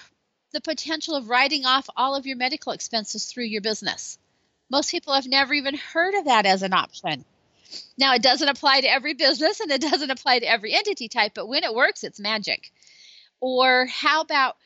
the 0.54 0.62
potential 0.62 1.16
of 1.16 1.30
writing 1.30 1.66
off 1.66 1.90
all 1.95 2.16
of 2.16 2.25
your 2.25 2.38
medical 2.38 2.74
expenses 2.74 3.25
through 3.25 3.45
your 3.45 3.62
business. 3.62 4.18
Most 4.69 4.92
people 4.92 5.13
have 5.13 5.28
never 5.28 5.54
even 5.54 5.75
heard 5.75 6.16
of 6.16 6.25
that 6.25 6.45
as 6.45 6.63
an 6.63 6.74
option. 6.74 7.25
Now, 7.98 8.13
it 8.13 8.22
doesn't 8.22 8.48
apply 8.48 8.81
to 8.81 8.92
every 8.92 9.13
business 9.13 9.60
and 9.60 9.72
it 9.72 9.81
doesn't 9.90 10.12
apply 10.12 10.40
to 10.40 10.50
every 10.50 10.74
entity 10.74 11.07
type, 11.10 11.34
but 11.36 11.48
when 11.48 11.63
it 11.63 11.74
works, 11.74 12.04
it's 12.04 12.19
magic. 12.19 12.72
Or 13.40 13.88
how 13.88 14.22
about 14.22 14.57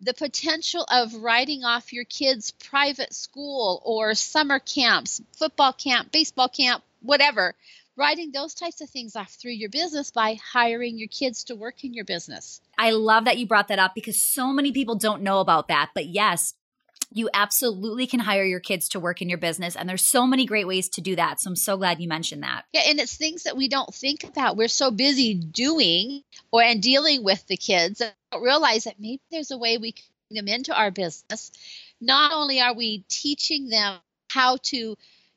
the 0.00 0.14
potential 0.14 0.84
of 0.90 1.14
writing 1.14 1.64
off 1.64 1.92
your 1.92 2.04
kids' 2.04 2.50
private 2.50 3.14
school 3.14 3.80
or 3.84 4.14
summer 4.14 4.58
camps, 4.58 5.22
football 5.36 5.72
camp, 5.72 6.12
baseball 6.12 6.48
camp, 6.48 6.82
whatever, 7.00 7.54
writing 7.96 8.30
those 8.32 8.54
types 8.54 8.80
of 8.80 8.90
things 8.90 9.16
off 9.16 9.32
through 9.32 9.52
your 9.52 9.70
business 9.70 10.10
by 10.10 10.36
hiring 10.52 10.98
your 10.98 11.08
kids 11.08 11.44
to 11.44 11.56
work 11.56 11.84
in 11.84 11.94
your 11.94 12.04
business. 12.04 12.60
I 12.78 12.90
love 12.90 13.24
that 13.24 13.38
you 13.38 13.46
brought 13.46 13.68
that 13.68 13.78
up 13.78 13.94
because 13.94 14.20
so 14.20 14.52
many 14.52 14.72
people 14.72 14.96
don't 14.96 15.22
know 15.22 15.40
about 15.40 15.68
that. 15.68 15.90
But 15.94 16.06
yes, 16.06 16.54
you 17.12 17.30
absolutely 17.32 18.06
can 18.06 18.20
hire 18.20 18.44
your 18.44 18.60
kids 18.60 18.90
to 18.90 19.00
work 19.00 19.22
in 19.22 19.28
your 19.28 19.38
business 19.38 19.76
and 19.76 19.88
there's 19.88 20.06
so 20.06 20.26
many 20.26 20.44
great 20.44 20.66
ways 20.66 20.88
to 20.88 21.00
do 21.00 21.14
that 21.14 21.40
so 21.40 21.48
i'm 21.48 21.56
so 21.56 21.76
glad 21.76 22.00
you 22.00 22.08
mentioned 22.08 22.42
that 22.42 22.64
yeah 22.72 22.82
and 22.86 22.98
it's 22.98 23.16
things 23.16 23.44
that 23.44 23.56
we 23.56 23.68
don't 23.68 23.94
think 23.94 24.24
about 24.24 24.56
we're 24.56 24.66
so 24.66 24.90
busy 24.90 25.34
doing 25.34 26.22
or 26.50 26.62
and 26.62 26.82
dealing 26.82 27.22
with 27.22 27.46
the 27.46 27.56
kids 27.56 28.00
that 28.00 28.14
don't 28.32 28.42
realize 28.42 28.84
that 28.84 28.98
maybe 28.98 29.20
there's 29.30 29.50
a 29.50 29.58
way 29.58 29.78
we 29.78 29.92
can 29.92 30.04
bring 30.28 30.44
them 30.44 30.52
into 30.52 30.76
our 30.76 30.90
business 30.90 31.52
not 32.00 32.32
only 32.32 32.60
are 32.60 32.74
we 32.74 33.04
teaching 33.08 33.68
them 33.68 33.98
how 34.28 34.56
to 34.62 34.96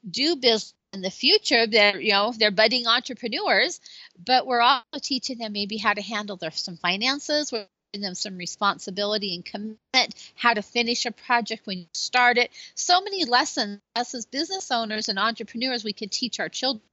do 0.09 0.35
business 0.35 0.73
in 0.93 1.01
the 1.01 1.11
future 1.11 1.67
they're 1.67 1.99
you 1.99 2.11
know 2.11 2.33
they're 2.37 2.51
budding 2.51 2.87
entrepreneurs 2.87 3.79
but 4.25 4.47
we're 4.47 4.61
also 4.61 4.99
teaching 5.01 5.37
them 5.37 5.53
maybe 5.53 5.77
how 5.77 5.93
to 5.93 6.01
handle 6.01 6.35
their 6.35 6.51
some 6.51 6.77
finances 6.77 7.51
we're 7.51 7.67
giving 7.91 8.03
them 8.03 8.15
some 8.15 8.37
responsibility 8.37 9.35
and 9.35 9.45
commitment 9.45 10.13
how 10.35 10.53
to 10.53 10.61
finish 10.61 11.05
a 11.05 11.11
project 11.11 11.65
when 11.65 11.79
you 11.79 11.85
start 11.93 12.37
it. 12.37 12.51
So 12.75 13.01
many 13.01 13.25
lessons 13.25 13.81
us 13.95 14.13
as 14.13 14.25
business 14.25 14.71
owners 14.71 15.09
and 15.09 15.17
entrepreneurs 15.17 15.83
we 15.83 15.93
can 15.93 16.09
teach 16.09 16.39
our 16.39 16.49
children 16.49 16.83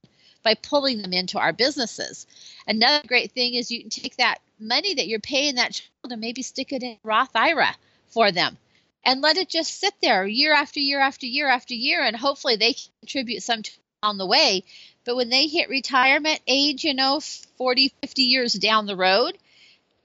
by 0.43 0.55
pulling 0.55 1.01
them 1.01 1.13
into 1.13 1.39
our 1.39 1.53
businesses. 1.53 2.25
Another 2.67 3.07
great 3.07 3.31
thing 3.31 3.53
is 3.53 3.71
you 3.71 3.81
can 3.81 3.89
take 3.89 4.17
that 4.17 4.39
money 4.59 4.95
that 4.95 5.07
you're 5.07 5.19
paying 5.19 5.55
that 5.55 5.73
child 5.73 6.11
and 6.11 6.21
maybe 6.21 6.41
stick 6.41 6.71
it 6.73 6.83
in 6.83 6.97
roth 7.03 7.35
ira 7.35 7.75
for 8.07 8.31
them 8.31 8.57
and 9.03 9.21
let 9.21 9.37
it 9.37 9.49
just 9.49 9.79
sit 9.79 9.93
there 10.01 10.25
year 10.25 10.53
after 10.53 10.79
year 10.79 10.99
after 10.99 11.27
year 11.27 11.47
after 11.47 11.75
year 11.75 12.01
and 12.01 12.15
hopefully 12.15 12.55
they 12.55 12.75
contribute 13.01 13.43
some 13.43 13.61
to 13.61 13.71
on 14.03 14.17
the 14.17 14.25
way. 14.25 14.63
But 15.05 15.15
when 15.15 15.29
they 15.29 15.47
hit 15.47 15.69
retirement 15.69 16.39
age, 16.47 16.83
you 16.83 16.93
know, 16.93 17.19
40, 17.57 17.93
50 18.01 18.23
years 18.23 18.53
down 18.53 18.85
the 18.85 18.95
road, 18.95 19.37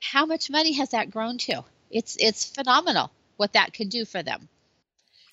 how 0.00 0.26
much 0.26 0.50
money 0.50 0.72
has 0.72 0.90
that 0.90 1.10
grown 1.10 1.38
to? 1.38 1.64
It's 1.90 2.16
it's 2.18 2.44
phenomenal 2.44 3.10
what 3.36 3.52
that 3.54 3.72
can 3.72 3.88
do 3.88 4.04
for 4.04 4.22
them. 4.22 4.48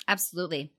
Absolutely. 0.07 0.69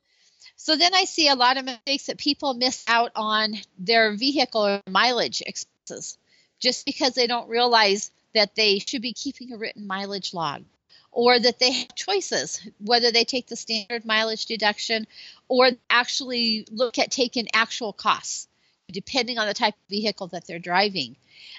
So 0.57 0.77
then 0.77 0.95
I 0.95 1.05
see 1.05 1.29
a 1.29 1.35
lot 1.35 1.57
of 1.57 1.65
mistakes 1.65 2.07
that 2.07 2.19
people 2.19 2.55
miss 2.55 2.85
out 2.87 3.13
on 3.15 3.55
their 3.79 4.15
vehicle 4.15 4.67
or 4.67 4.81
mileage 4.89 5.43
expenses 5.47 6.19
just 6.59 6.85
because 6.85 7.15
they 7.15 7.27
don't 7.27 7.49
realize 7.49 8.11
that 8.35 8.55
they 8.55 8.79
should 8.79 9.01
be 9.01 9.15
keeping 9.15 9.53
a 9.53 9.57
written 9.57 9.87
mileage 9.87 10.35
log 10.35 10.65
or 11.13 11.39
that 11.39 11.59
they 11.59 11.73
have 11.73 11.95
choices 11.95 12.61
whether 12.79 13.11
they 13.11 13.25
take 13.25 13.47
the 13.47 13.57
standard 13.57 14.05
mileage 14.05 14.47
deduction 14.47 15.07
or 15.49 15.71
actually 15.89 16.67
look 16.71 16.99
at 16.99 17.11
taking 17.11 17.49
actual 17.53 17.93
costs 17.93 18.47
depending 18.93 19.39
on 19.39 19.47
the 19.47 19.55
type 19.55 19.75
of 19.75 19.89
vehicle 19.89 20.27
that 20.29 20.47
they're 20.47 20.59
driving. 20.59 21.17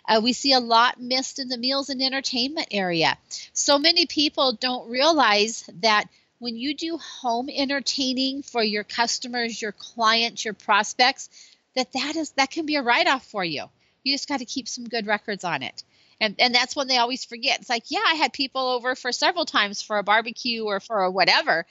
Uh, 0.08 0.20
we 0.24 0.34
see 0.34 0.54
a 0.54 0.60
lot 0.60 1.02
missed 1.02 1.40
in 1.40 1.48
the 1.48 1.58
meals 1.58 1.90
and 1.90 2.02
entertainment 2.02 2.68
area. 2.72 3.18
So 3.54 3.78
many 3.78 4.06
people 4.06 4.54
don't 4.54 4.90
realize 4.90 5.64
that 5.82 6.06
when 6.40 6.58
you 6.58 6.74
do 6.74 6.98
home 6.98 7.50
entertaining 7.50 8.42
for 8.44 8.64
your 8.64 8.84
customers, 8.84 9.62
your 9.62 9.72
clients, 9.72 10.44
your 10.44 10.54
prospects, 10.54 11.30
that 11.76 11.94
that 11.94 12.16
is 12.16 12.32
that 12.32 12.52
can 12.52 12.66
be 12.66 12.76
a 12.76 12.82
write-off 12.82 13.26
for 13.26 13.46
you. 13.46 13.66
You 14.04 14.14
just 14.14 14.28
got 14.28 14.40
to 14.40 14.46
keep 14.46 14.68
some 14.68 14.86
good 14.86 15.08
records 15.08 15.44
on 15.44 15.62
it 15.62 15.84
and 16.22 16.36
and 16.40 16.56
that's 16.56 16.78
when 16.78 16.88
they 16.88 17.00
always 17.00 17.26
forget. 17.26 17.60
It's 17.62 17.70
like 17.70 17.86
yeah 17.90 18.04
i 18.08 18.16
had 18.16 18.34
people 18.34 18.70
over 18.70 18.96
for 18.96 19.12
several 19.12 19.46
times 19.46 19.82
for 19.84 19.98
a 20.00 20.04
barbecue 20.04 20.64
or 20.66 20.80
for 20.80 21.04
a 21.04 21.12
whatever 21.12 21.66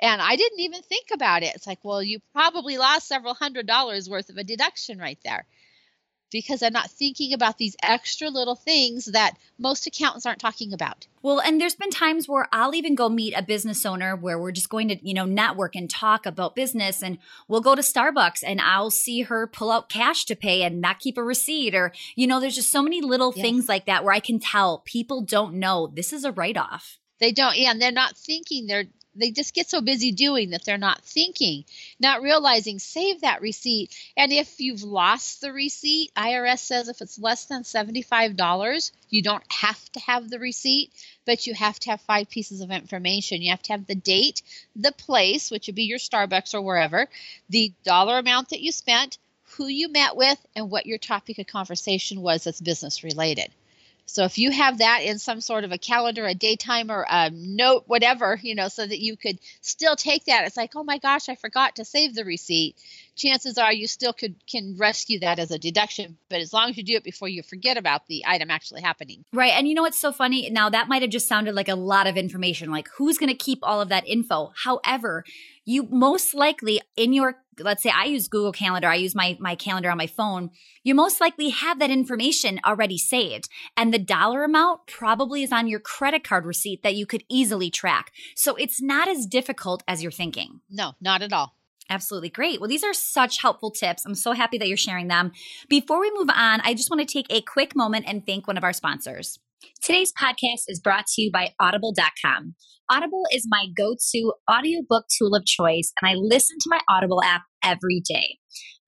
and 0.00 0.22
i 0.22 0.36
didn't 0.36 0.60
even 0.60 0.82
think 0.82 1.08
about 1.14 1.42
it. 1.44 1.54
It's 1.56 1.66
like 1.66 1.80
well 1.84 2.02
you 2.02 2.20
probably 2.34 2.78
lost 2.78 3.08
several 3.08 3.34
hundred 3.34 3.66
dollars 3.66 4.08
worth 4.10 4.30
of 4.30 4.38
a 4.38 4.44
deduction 4.44 4.98
right 4.98 5.18
there 5.24 5.46
because 6.36 6.60
they're 6.60 6.70
not 6.70 6.90
thinking 6.90 7.32
about 7.32 7.56
these 7.56 7.76
extra 7.82 8.28
little 8.28 8.54
things 8.54 9.06
that 9.06 9.38
most 9.58 9.86
accountants 9.86 10.26
aren't 10.26 10.38
talking 10.38 10.74
about. 10.74 11.06
Well, 11.22 11.40
and 11.40 11.58
there's 11.58 11.74
been 11.74 11.88
times 11.88 12.28
where 12.28 12.46
I'll 12.52 12.74
even 12.74 12.94
go 12.94 13.08
meet 13.08 13.32
a 13.34 13.42
business 13.42 13.86
owner 13.86 14.14
where 14.14 14.38
we're 14.38 14.52
just 14.52 14.68
going 14.68 14.88
to, 14.88 14.98
you 15.02 15.14
know, 15.14 15.24
network 15.24 15.74
and 15.74 15.88
talk 15.88 16.26
about 16.26 16.54
business 16.54 17.02
and 17.02 17.16
we'll 17.48 17.62
go 17.62 17.74
to 17.74 17.80
Starbucks 17.80 18.44
and 18.46 18.60
I'll 18.60 18.90
see 18.90 19.22
her 19.22 19.46
pull 19.46 19.70
out 19.72 19.88
cash 19.88 20.26
to 20.26 20.36
pay 20.36 20.62
and 20.62 20.78
not 20.78 21.00
keep 21.00 21.16
a 21.16 21.24
receipt 21.24 21.74
or, 21.74 21.90
you 22.14 22.26
know, 22.26 22.38
there's 22.38 22.56
just 22.56 22.70
so 22.70 22.82
many 22.82 23.00
little 23.00 23.32
yes. 23.34 23.42
things 23.42 23.68
like 23.68 23.86
that 23.86 24.04
where 24.04 24.12
I 24.12 24.20
can 24.20 24.38
tell 24.38 24.82
people 24.84 25.22
don't 25.22 25.54
know 25.54 25.86
this 25.86 26.12
is 26.12 26.24
a 26.24 26.32
write 26.32 26.58
off. 26.58 26.98
They 27.18 27.32
don't, 27.32 27.56
yeah, 27.56 27.70
and 27.70 27.80
they're 27.80 27.90
not 27.90 28.14
thinking 28.14 28.66
they're 28.66 28.84
they 29.18 29.30
just 29.30 29.54
get 29.54 29.68
so 29.68 29.80
busy 29.80 30.12
doing 30.12 30.50
that 30.50 30.64
they're 30.64 30.78
not 30.78 31.02
thinking, 31.02 31.64
not 31.98 32.22
realizing 32.22 32.78
save 32.78 33.22
that 33.22 33.40
receipt. 33.40 33.94
And 34.16 34.32
if 34.32 34.60
you've 34.60 34.82
lost 34.82 35.40
the 35.40 35.52
receipt, 35.52 36.12
IRS 36.16 36.58
says 36.58 36.88
if 36.88 37.00
it's 37.00 37.18
less 37.18 37.46
than 37.46 37.62
$75, 37.62 38.90
you 39.08 39.22
don't 39.22 39.44
have 39.52 39.92
to 39.92 40.00
have 40.00 40.28
the 40.28 40.38
receipt, 40.38 40.90
but 41.24 41.46
you 41.46 41.54
have 41.54 41.78
to 41.80 41.90
have 41.90 42.00
five 42.02 42.28
pieces 42.28 42.60
of 42.60 42.70
information. 42.70 43.42
You 43.42 43.50
have 43.50 43.62
to 43.62 43.72
have 43.72 43.86
the 43.86 43.94
date, 43.94 44.42
the 44.74 44.92
place, 44.92 45.50
which 45.50 45.66
would 45.66 45.76
be 45.76 45.84
your 45.84 45.98
Starbucks 45.98 46.54
or 46.54 46.62
wherever, 46.62 47.08
the 47.48 47.72
dollar 47.84 48.18
amount 48.18 48.50
that 48.50 48.60
you 48.60 48.72
spent, 48.72 49.18
who 49.56 49.66
you 49.66 49.88
met 49.88 50.16
with, 50.16 50.38
and 50.54 50.70
what 50.70 50.86
your 50.86 50.98
topic 50.98 51.38
of 51.38 51.46
conversation 51.46 52.20
was 52.20 52.44
that's 52.44 52.60
business 52.60 53.04
related. 53.04 53.50
So 54.06 54.24
if 54.24 54.38
you 54.38 54.52
have 54.52 54.78
that 54.78 55.00
in 55.02 55.18
some 55.18 55.40
sort 55.40 55.64
of 55.64 55.72
a 55.72 55.78
calendar, 55.78 56.24
a 56.24 56.34
day 56.34 56.56
timer, 56.56 57.04
a 57.08 57.30
note, 57.30 57.84
whatever, 57.86 58.38
you 58.40 58.54
know, 58.54 58.68
so 58.68 58.86
that 58.86 59.00
you 59.00 59.16
could 59.16 59.38
still 59.60 59.96
take 59.96 60.24
that. 60.26 60.46
It's 60.46 60.56
like, 60.56 60.76
oh 60.76 60.84
my 60.84 60.98
gosh, 60.98 61.28
I 61.28 61.34
forgot 61.34 61.76
to 61.76 61.84
save 61.84 62.14
the 62.14 62.24
receipt. 62.24 62.76
Chances 63.16 63.58
are 63.58 63.72
you 63.72 63.86
still 63.88 64.12
could 64.12 64.36
can 64.46 64.76
rescue 64.78 65.20
that 65.20 65.38
as 65.38 65.50
a 65.50 65.58
deduction, 65.58 66.18
but 66.28 66.40
as 66.40 66.52
long 66.52 66.70
as 66.70 66.76
you 66.76 66.84
do 66.84 66.94
it 66.94 67.04
before 67.04 67.28
you 67.28 67.42
forget 67.42 67.76
about 67.76 68.06
the 68.06 68.24
item 68.26 68.50
actually 68.50 68.82
happening. 68.82 69.24
Right. 69.32 69.52
And 69.52 69.66
you 69.66 69.74
know 69.74 69.82
what's 69.82 69.98
so 69.98 70.12
funny? 70.12 70.50
Now 70.50 70.70
that 70.70 70.88
might 70.88 71.02
have 71.02 71.10
just 71.10 71.26
sounded 71.26 71.54
like 71.54 71.68
a 71.68 71.74
lot 71.74 72.06
of 72.06 72.16
information. 72.16 72.70
Like 72.70 72.88
who's 72.96 73.18
to 73.18 73.34
keep 73.34 73.58
all 73.62 73.80
of 73.80 73.88
that 73.88 74.06
info? 74.06 74.52
However, 74.54 75.24
you 75.66 75.86
most 75.90 76.32
likely 76.32 76.80
in 76.96 77.12
your 77.12 77.36
let's 77.58 77.82
say 77.82 77.90
I 77.90 78.04
use 78.04 78.28
Google 78.28 78.52
Calendar, 78.52 78.88
I 78.88 78.94
use 78.94 79.14
my 79.14 79.36
my 79.40 79.54
calendar 79.54 79.90
on 79.90 79.98
my 79.98 80.06
phone, 80.06 80.50
you 80.82 80.94
most 80.94 81.20
likely 81.20 81.50
have 81.50 81.78
that 81.80 81.90
information 81.90 82.60
already 82.64 82.96
saved. 82.96 83.50
And 83.76 83.92
the 83.92 83.98
dollar 83.98 84.44
amount 84.44 84.86
probably 84.86 85.42
is 85.42 85.52
on 85.52 85.68
your 85.68 85.80
credit 85.80 86.24
card 86.24 86.46
receipt 86.46 86.82
that 86.82 86.94
you 86.94 87.04
could 87.04 87.24
easily 87.28 87.70
track. 87.70 88.12
So 88.34 88.54
it's 88.54 88.80
not 88.80 89.08
as 89.08 89.26
difficult 89.26 89.82
as 89.86 90.02
you're 90.02 90.12
thinking. 90.12 90.60
No, 90.70 90.94
not 91.00 91.20
at 91.20 91.32
all. 91.32 91.54
Absolutely 91.88 92.30
great. 92.30 92.60
Well, 92.60 92.68
these 92.68 92.82
are 92.82 92.94
such 92.94 93.40
helpful 93.40 93.70
tips. 93.70 94.04
I'm 94.04 94.16
so 94.16 94.32
happy 94.32 94.58
that 94.58 94.66
you're 94.68 94.76
sharing 94.76 95.08
them. 95.08 95.32
Before 95.68 96.00
we 96.00 96.10
move 96.16 96.30
on, 96.34 96.60
I 96.62 96.74
just 96.74 96.90
want 96.90 97.06
to 97.06 97.12
take 97.12 97.26
a 97.30 97.42
quick 97.42 97.76
moment 97.76 98.06
and 98.08 98.26
thank 98.26 98.46
one 98.46 98.56
of 98.56 98.64
our 98.64 98.72
sponsors. 98.72 99.38
Today's 99.86 100.12
podcast 100.12 100.66
is 100.66 100.80
brought 100.80 101.06
to 101.06 101.22
you 101.22 101.30
by 101.32 101.50
Audible.com. 101.60 102.56
Audible 102.90 103.22
is 103.30 103.46
my 103.48 103.66
go 103.76 103.94
to 104.14 104.32
audiobook 104.50 105.04
tool 105.16 105.34
of 105.34 105.44
choice, 105.44 105.92
and 106.02 106.10
I 106.10 106.14
listen 106.16 106.56
to 106.60 106.70
my 106.70 106.80
Audible 106.90 107.22
app 107.22 107.42
every 107.64 108.02
day. 108.04 108.38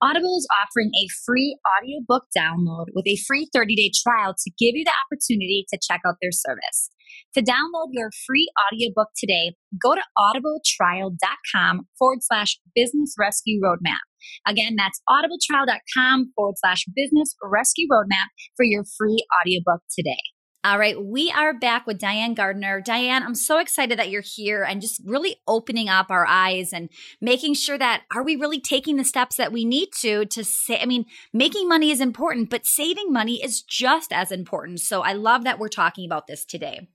Audible 0.01 0.37
is 0.37 0.47
offering 0.61 0.91
a 0.95 1.07
free 1.25 1.57
audiobook 1.77 2.25
download 2.37 2.87
with 2.93 3.07
a 3.07 3.17
free 3.27 3.49
30 3.53 3.75
day 3.75 3.91
trial 4.03 4.33
to 4.33 4.51
give 4.59 4.75
you 4.75 4.83
the 4.83 4.91
opportunity 5.07 5.65
to 5.71 5.79
check 5.81 6.01
out 6.05 6.15
their 6.21 6.31
service. 6.31 6.89
To 7.35 7.41
download 7.41 7.89
your 7.91 8.09
free 8.27 8.49
audiobook 8.67 9.09
today, 9.17 9.55
go 9.81 9.95
to 9.95 10.01
audibletrial.com 10.17 11.87
forward 11.97 12.19
slash 12.21 12.59
business 12.75 13.15
rescue 13.17 13.61
roadmap. 13.63 14.03
Again, 14.45 14.75
that's 14.77 15.01
audibletrial.com 15.09 16.33
forward 16.35 16.55
slash 16.57 16.85
business 16.93 17.35
rescue 17.41 17.87
roadmap 17.91 18.27
for 18.57 18.65
your 18.65 18.83
free 18.97 19.25
audiobook 19.41 19.81
today. 19.97 20.19
All 20.61 20.77
right, 20.77 21.01
we 21.01 21.31
are 21.31 21.53
back 21.53 21.87
with 21.87 21.99
Diane 21.99 22.33
Gardner. 22.33 22.81
Diane, 22.81 23.23
I'm 23.23 23.33
so 23.33 23.59
excited 23.59 23.97
that 23.97 24.09
you're 24.09 24.21
here 24.21 24.61
and 24.61 24.81
just 24.81 24.99
really 25.05 25.37
opening 25.47 25.87
up 25.87 26.07
our 26.09 26.27
eyes 26.27 26.73
and 26.73 26.89
making 27.21 27.53
sure 27.53 27.77
that 27.77 28.03
are 28.13 28.23
we 28.23 28.35
really 28.35 28.59
taking 28.59 28.97
the 28.97 29.05
steps 29.05 29.37
that 29.37 29.53
we 29.53 29.63
need 29.63 29.87
to 30.01 30.25
to 30.25 30.43
say 30.43 30.77
I 30.81 30.85
mean, 30.85 31.05
making 31.31 31.69
money 31.69 31.91
is 31.91 32.01
important, 32.01 32.49
but 32.49 32.65
saving 32.65 33.13
money 33.13 33.41
is 33.41 33.61
just 33.61 34.11
as 34.11 34.33
important. 34.33 34.81
So 34.81 35.01
I 35.01 35.13
love 35.13 35.45
that 35.45 35.59
we're 35.59 35.69
talking 35.69 36.05
about 36.05 36.27
this 36.27 36.43
today. 36.43 36.89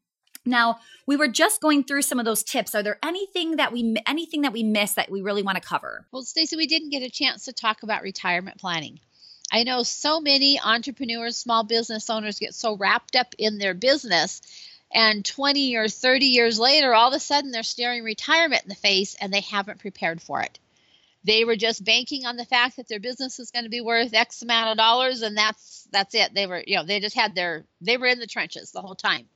Now, 0.44 0.80
we 1.06 1.16
were 1.16 1.28
just 1.28 1.62
going 1.62 1.84
through 1.84 2.02
some 2.02 2.18
of 2.18 2.26
those 2.26 2.42
tips. 2.42 2.74
Are 2.74 2.82
there 2.82 2.98
anything 3.02 3.56
that 3.56 3.72
we 3.72 3.96
anything 4.06 4.42
that 4.42 4.52
we 4.52 4.62
missed 4.62 4.96
that 4.96 5.10
we 5.10 5.22
really 5.22 5.42
want 5.42 5.56
to 5.56 5.66
cover? 5.66 6.06
Well, 6.12 6.22
Stacy, 6.22 6.54
we 6.56 6.66
didn't 6.66 6.90
get 6.90 7.02
a 7.02 7.08
chance 7.08 7.46
to 7.46 7.52
talk 7.54 7.82
about 7.82 8.02
retirement 8.02 8.58
planning. 8.58 9.00
I 9.54 9.62
know 9.62 9.84
so 9.84 10.20
many 10.20 10.58
entrepreneurs, 10.58 11.36
small 11.36 11.62
business 11.62 12.10
owners 12.10 12.40
get 12.40 12.56
so 12.56 12.76
wrapped 12.76 13.14
up 13.14 13.36
in 13.38 13.58
their 13.58 13.72
business 13.72 14.42
and 14.92 15.24
20 15.24 15.76
or 15.76 15.86
30 15.86 16.26
years 16.26 16.58
later 16.58 16.92
all 16.92 17.06
of 17.06 17.14
a 17.14 17.20
sudden 17.20 17.52
they're 17.52 17.62
staring 17.62 18.02
retirement 18.02 18.64
in 18.64 18.68
the 18.68 18.74
face 18.74 19.14
and 19.14 19.32
they 19.32 19.42
haven't 19.42 19.78
prepared 19.78 20.20
for 20.20 20.42
it. 20.42 20.58
They 21.22 21.44
were 21.44 21.54
just 21.54 21.84
banking 21.84 22.26
on 22.26 22.36
the 22.36 22.44
fact 22.44 22.78
that 22.78 22.88
their 22.88 22.98
business 22.98 23.38
is 23.38 23.52
going 23.52 23.62
to 23.62 23.70
be 23.70 23.80
worth 23.80 24.12
x 24.12 24.42
amount 24.42 24.72
of 24.72 24.76
dollars 24.76 25.22
and 25.22 25.38
that's 25.38 25.86
that's 25.92 26.16
it. 26.16 26.34
They 26.34 26.48
were, 26.48 26.64
you 26.66 26.78
know, 26.78 26.84
they 26.84 26.98
just 26.98 27.14
had 27.14 27.36
their 27.36 27.64
they 27.80 27.96
were 27.96 28.08
in 28.08 28.18
the 28.18 28.26
trenches 28.26 28.72
the 28.72 28.82
whole 28.82 28.96
time. 28.96 29.28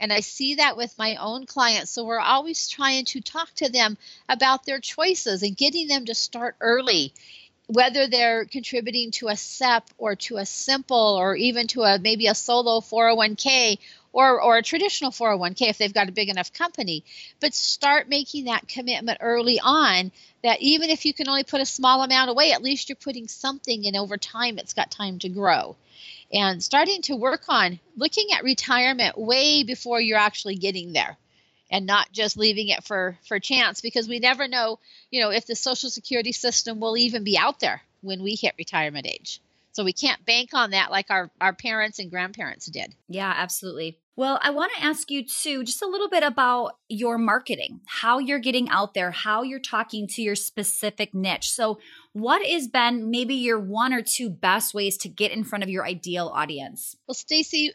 And 0.00 0.10
I 0.10 0.20
see 0.20 0.54
that 0.54 0.78
with 0.78 0.96
my 0.96 1.16
own 1.16 1.44
clients. 1.44 1.90
So 1.90 2.06
we're 2.06 2.18
always 2.18 2.68
trying 2.68 3.04
to 3.06 3.20
talk 3.20 3.52
to 3.56 3.68
them 3.68 3.98
about 4.30 4.64
their 4.64 4.80
choices 4.80 5.42
and 5.42 5.54
getting 5.54 5.88
them 5.88 6.06
to 6.06 6.14
start 6.14 6.56
early 6.58 7.12
whether 7.68 8.06
they're 8.06 8.46
contributing 8.46 9.10
to 9.10 9.28
a 9.28 9.36
SEP 9.36 9.84
or 9.98 10.16
to 10.16 10.38
a 10.38 10.46
simple 10.46 11.16
or 11.20 11.36
even 11.36 11.66
to 11.68 11.82
a 11.82 11.98
maybe 11.98 12.26
a 12.26 12.34
solo 12.34 12.80
401k 12.80 13.78
or, 14.14 14.40
or 14.40 14.56
a 14.56 14.62
traditional 14.62 15.10
401k 15.10 15.68
if 15.68 15.76
they've 15.76 15.92
got 15.92 16.08
a 16.08 16.12
big 16.12 16.30
enough 16.30 16.52
company. 16.54 17.04
But 17.40 17.52
start 17.52 18.08
making 18.08 18.46
that 18.46 18.68
commitment 18.68 19.18
early 19.20 19.60
on 19.60 20.12
that 20.42 20.62
even 20.62 20.88
if 20.88 21.04
you 21.04 21.12
can 21.12 21.28
only 21.28 21.44
put 21.44 21.60
a 21.60 21.66
small 21.66 22.02
amount 22.02 22.30
away, 22.30 22.52
at 22.52 22.62
least 22.62 22.88
you're 22.88 22.96
putting 22.96 23.28
something 23.28 23.86
and 23.86 23.96
over 23.96 24.16
time 24.16 24.58
it's 24.58 24.72
got 24.72 24.90
time 24.90 25.18
to 25.18 25.28
grow. 25.28 25.76
And 26.32 26.62
starting 26.62 27.02
to 27.02 27.16
work 27.16 27.44
on 27.48 27.80
looking 27.98 28.28
at 28.32 28.44
retirement 28.44 29.18
way 29.18 29.62
before 29.62 30.00
you're 30.00 30.18
actually 30.18 30.56
getting 30.56 30.94
there 30.94 31.18
and 31.70 31.86
not 31.86 32.10
just 32.12 32.36
leaving 32.36 32.68
it 32.68 32.84
for 32.84 33.18
for 33.26 33.38
chance 33.38 33.80
because 33.80 34.08
we 34.08 34.18
never 34.18 34.48
know 34.48 34.78
you 35.10 35.20
know 35.20 35.30
if 35.30 35.46
the 35.46 35.54
social 35.54 35.90
security 35.90 36.32
system 36.32 36.80
will 36.80 36.96
even 36.96 37.24
be 37.24 37.36
out 37.36 37.60
there 37.60 37.82
when 38.00 38.22
we 38.22 38.34
hit 38.34 38.54
retirement 38.58 39.06
age. 39.06 39.40
So 39.72 39.84
we 39.84 39.92
can't 39.92 40.24
bank 40.24 40.50
on 40.54 40.70
that 40.70 40.90
like 40.90 41.10
our 41.10 41.30
our 41.40 41.52
parents 41.52 41.98
and 41.98 42.10
grandparents 42.10 42.66
did. 42.66 42.94
Yeah 43.08 43.32
absolutely. 43.36 43.98
Well 44.16 44.40
i 44.42 44.50
want 44.50 44.72
to 44.76 44.84
ask 44.84 45.10
you 45.10 45.24
too 45.24 45.62
just 45.62 45.82
a 45.82 45.86
little 45.86 46.08
bit 46.08 46.24
about 46.24 46.72
your 46.88 47.18
marketing 47.18 47.80
how 47.86 48.18
you're 48.18 48.40
getting 48.40 48.68
out 48.68 48.94
there 48.94 49.12
how 49.12 49.42
you're 49.42 49.60
talking 49.60 50.08
to 50.08 50.22
your 50.22 50.34
specific 50.34 51.14
niche. 51.14 51.50
So 51.52 51.78
what 52.12 52.44
has 52.44 52.66
been 52.66 53.10
maybe 53.10 53.34
your 53.34 53.60
one 53.60 53.92
or 53.92 54.02
two 54.02 54.30
best 54.30 54.74
ways 54.74 54.96
to 54.98 55.08
get 55.08 55.30
in 55.30 55.44
front 55.44 55.62
of 55.62 55.70
your 55.70 55.84
ideal 55.84 56.32
audience? 56.34 56.96
Well 57.06 57.14
stacy 57.14 57.72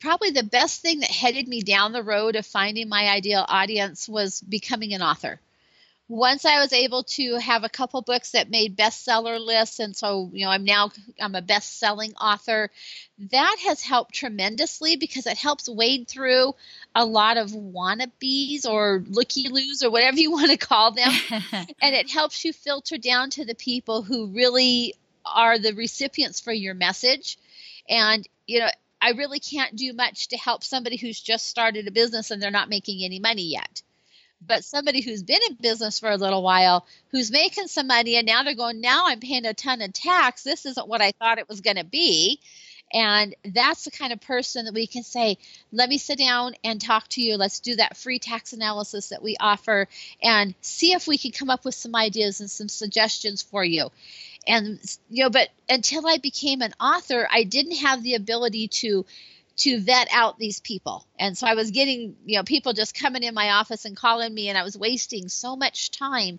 probably 0.00 0.30
the 0.30 0.42
best 0.42 0.82
thing 0.82 1.00
that 1.00 1.10
headed 1.10 1.48
me 1.48 1.62
down 1.62 1.92
the 1.92 2.02
road 2.02 2.36
of 2.36 2.46
finding 2.46 2.88
my 2.88 3.08
ideal 3.08 3.44
audience 3.46 4.08
was 4.08 4.40
becoming 4.40 4.94
an 4.94 5.02
author. 5.02 5.40
Once 6.10 6.46
I 6.46 6.60
was 6.60 6.72
able 6.72 7.04
to 7.04 7.36
have 7.36 7.64
a 7.64 7.68
couple 7.68 8.00
books 8.00 8.30
that 8.30 8.48
made 8.48 8.78
bestseller 8.78 9.38
lists, 9.38 9.78
and 9.78 9.94
so 9.94 10.30
you 10.32 10.46
know 10.46 10.50
I'm 10.50 10.64
now 10.64 10.90
I'm 11.20 11.34
a 11.34 11.42
best-selling 11.42 12.14
author. 12.14 12.70
That 13.30 13.56
has 13.66 13.82
helped 13.82 14.14
tremendously 14.14 14.96
because 14.96 15.26
it 15.26 15.36
helps 15.36 15.68
wade 15.68 16.08
through 16.08 16.54
a 16.94 17.04
lot 17.04 17.36
of 17.36 17.50
wannabes 17.50 18.64
or 18.64 19.04
looky-loos 19.06 19.82
or 19.82 19.90
whatever 19.90 20.16
you 20.18 20.30
want 20.32 20.50
to 20.50 20.56
call 20.56 20.92
them, 20.92 21.12
and 21.82 21.94
it 21.94 22.10
helps 22.10 22.42
you 22.42 22.54
filter 22.54 22.96
down 22.96 23.28
to 23.30 23.44
the 23.44 23.54
people 23.54 24.00
who 24.00 24.28
really 24.28 24.94
are 25.26 25.58
the 25.58 25.74
recipients 25.74 26.40
for 26.40 26.52
your 26.54 26.72
message. 26.72 27.36
And 27.86 28.26
you 28.46 28.60
know 28.60 28.70
I 29.00 29.10
really 29.10 29.40
can't 29.40 29.76
do 29.76 29.92
much 29.92 30.28
to 30.28 30.36
help 30.36 30.64
somebody 30.64 30.96
who's 30.96 31.20
just 31.20 31.46
started 31.46 31.86
a 31.86 31.92
business 31.92 32.30
and 32.30 32.42
they're 32.42 32.50
not 32.50 32.68
making 32.68 33.04
any 33.04 33.20
money 33.20 33.44
yet. 33.44 33.82
But 34.40 34.64
somebody 34.64 35.00
who's 35.00 35.22
been 35.22 35.40
in 35.48 35.56
business 35.56 35.98
for 35.98 36.10
a 36.10 36.16
little 36.16 36.42
while, 36.42 36.86
who's 37.10 37.30
making 37.30 37.66
some 37.66 37.88
money, 37.88 38.16
and 38.16 38.26
now 38.26 38.44
they're 38.44 38.54
going, 38.54 38.80
now 38.80 39.04
I'm 39.06 39.18
paying 39.18 39.46
a 39.46 39.54
ton 39.54 39.82
of 39.82 39.92
tax. 39.92 40.44
This 40.44 40.64
isn't 40.64 40.88
what 40.88 41.02
I 41.02 41.12
thought 41.12 41.38
it 41.38 41.48
was 41.48 41.60
going 41.60 41.76
to 41.76 41.84
be. 41.84 42.40
And 42.92 43.34
that's 43.44 43.84
the 43.84 43.90
kind 43.90 44.12
of 44.12 44.20
person 44.20 44.64
that 44.64 44.74
we 44.74 44.86
can 44.86 45.02
say, 45.02 45.38
let 45.72 45.88
me 45.88 45.98
sit 45.98 46.18
down 46.18 46.54
and 46.64 46.80
talk 46.80 47.08
to 47.08 47.20
you. 47.20 47.36
Let's 47.36 47.60
do 47.60 47.76
that 47.76 47.96
free 47.96 48.18
tax 48.18 48.52
analysis 48.52 49.08
that 49.08 49.22
we 49.22 49.36
offer 49.38 49.88
and 50.22 50.54
see 50.60 50.92
if 50.92 51.06
we 51.06 51.18
can 51.18 51.32
come 51.32 51.50
up 51.50 51.64
with 51.64 51.74
some 51.74 51.94
ideas 51.94 52.40
and 52.40 52.50
some 52.50 52.68
suggestions 52.68 53.42
for 53.42 53.62
you 53.62 53.90
and 54.48 54.80
you 55.08 55.22
know 55.22 55.30
but 55.30 55.48
until 55.68 56.06
i 56.06 56.18
became 56.18 56.62
an 56.62 56.72
author 56.80 57.28
i 57.30 57.44
didn't 57.44 57.76
have 57.76 58.02
the 58.02 58.14
ability 58.14 58.68
to 58.68 59.04
to 59.56 59.80
vet 59.80 60.08
out 60.12 60.38
these 60.38 60.60
people 60.60 61.06
and 61.18 61.36
so 61.36 61.46
i 61.46 61.54
was 61.54 61.70
getting 61.70 62.16
you 62.26 62.36
know 62.36 62.44
people 62.44 62.72
just 62.72 62.98
coming 62.98 63.22
in 63.22 63.34
my 63.34 63.50
office 63.50 63.84
and 63.84 63.96
calling 63.96 64.32
me 64.32 64.48
and 64.48 64.58
i 64.58 64.62
was 64.62 64.76
wasting 64.76 65.28
so 65.28 65.56
much 65.56 65.90
time 65.90 66.38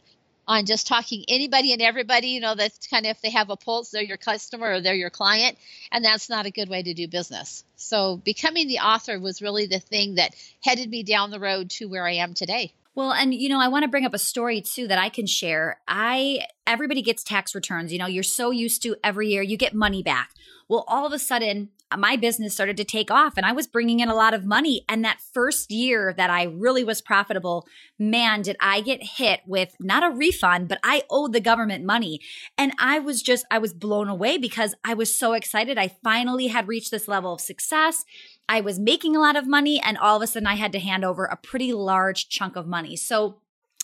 on 0.49 0.65
just 0.65 0.87
talking 0.87 1.23
anybody 1.27 1.73
and 1.73 1.81
everybody, 1.81 2.29
you 2.29 2.39
know, 2.39 2.55
that's 2.55 2.87
kind 2.87 3.05
of 3.05 3.11
if 3.11 3.21
they 3.21 3.29
have 3.29 3.51
a 3.51 3.55
pulse, 3.55 3.91
they're 3.91 4.01
your 4.01 4.17
customer 4.17 4.73
or 4.73 4.81
they're 4.81 4.95
your 4.95 5.11
client, 5.11 5.55
and 5.91 6.03
that's 6.03 6.27
not 6.27 6.47
a 6.47 6.51
good 6.51 6.67
way 6.67 6.81
to 6.81 6.95
do 6.95 7.07
business. 7.07 7.63
So 7.75 8.17
becoming 8.17 8.67
the 8.67 8.79
author 8.79 9.19
was 9.19 9.43
really 9.43 9.67
the 9.67 9.79
thing 9.79 10.15
that 10.15 10.33
headed 10.63 10.89
me 10.89 11.03
down 11.03 11.29
the 11.29 11.39
road 11.39 11.69
to 11.71 11.87
where 11.87 12.05
I 12.05 12.13
am 12.13 12.33
today. 12.33 12.73
Well, 12.99 13.13
and 13.13 13.33
you 13.33 13.47
know, 13.47 13.61
I 13.61 13.69
want 13.69 13.83
to 13.83 13.87
bring 13.87 14.03
up 14.03 14.13
a 14.13 14.19
story 14.19 14.59
too 14.59 14.85
that 14.89 14.99
I 14.99 15.07
can 15.07 15.25
share. 15.25 15.79
I 15.87 16.41
everybody 16.67 17.01
gets 17.01 17.23
tax 17.23 17.55
returns, 17.55 17.93
you 17.93 17.97
know, 17.97 18.07
you're 18.07 18.23
so 18.23 18.51
used 18.51 18.83
to 18.83 18.97
every 19.01 19.29
year 19.29 19.41
you 19.41 19.55
get 19.55 19.73
money 19.73 20.03
back. 20.03 20.31
Well, 20.67 20.83
all 20.85 21.05
of 21.05 21.13
a 21.13 21.17
sudden 21.17 21.69
my 21.97 22.15
business 22.15 22.53
started 22.53 22.77
to 22.77 22.83
take 22.83 23.09
off 23.09 23.33
and 23.35 23.45
I 23.45 23.51
was 23.51 23.65
bringing 23.65 23.99
in 23.99 24.09
a 24.09 24.15
lot 24.15 24.33
of 24.33 24.45
money. 24.45 24.85
And 24.87 25.03
that 25.03 25.19
first 25.33 25.71
year 25.71 26.13
that 26.17 26.29
I 26.29 26.43
really 26.43 26.83
was 26.83 27.01
profitable, 27.01 27.67
man, 27.97 28.43
did 28.43 28.57
I 28.59 28.81
get 28.81 29.01
hit 29.01 29.41
with 29.47 29.75
not 29.79 30.03
a 30.03 30.15
refund, 30.15 30.67
but 30.67 30.79
I 30.83 31.03
owed 31.09 31.33
the 31.33 31.39
government 31.39 31.83
money. 31.85 32.19
And 32.57 32.73
I 32.79 32.99
was 32.99 33.23
just, 33.23 33.45
I 33.49 33.57
was 33.57 33.73
blown 33.73 34.07
away 34.07 34.37
because 34.37 34.75
I 34.83 34.93
was 34.93 35.17
so 35.17 35.33
excited. 35.33 35.77
I 35.77 35.95
finally 36.03 36.47
had 36.47 36.67
reached 36.67 36.91
this 36.91 37.07
level 37.07 37.33
of 37.33 37.41
success. 37.41 38.05
I 38.47 38.61
was 38.61 38.79
making 38.79 39.15
a 39.15 39.19
lot 39.19 39.35
of 39.35 39.47
money 39.47 39.81
and 39.81 39.97
all 39.97 40.17
of 40.17 40.21
a 40.21 40.27
sudden 40.27 40.47
I 40.47 40.55
had 40.55 40.71
to 40.73 40.79
hand 40.79 41.03
over 41.03 41.25
a 41.25 41.37
pretty 41.37 41.73
large 41.73 42.29
chunk 42.29 42.55
of 42.55 42.67
money. 42.67 42.95
So 42.95 43.37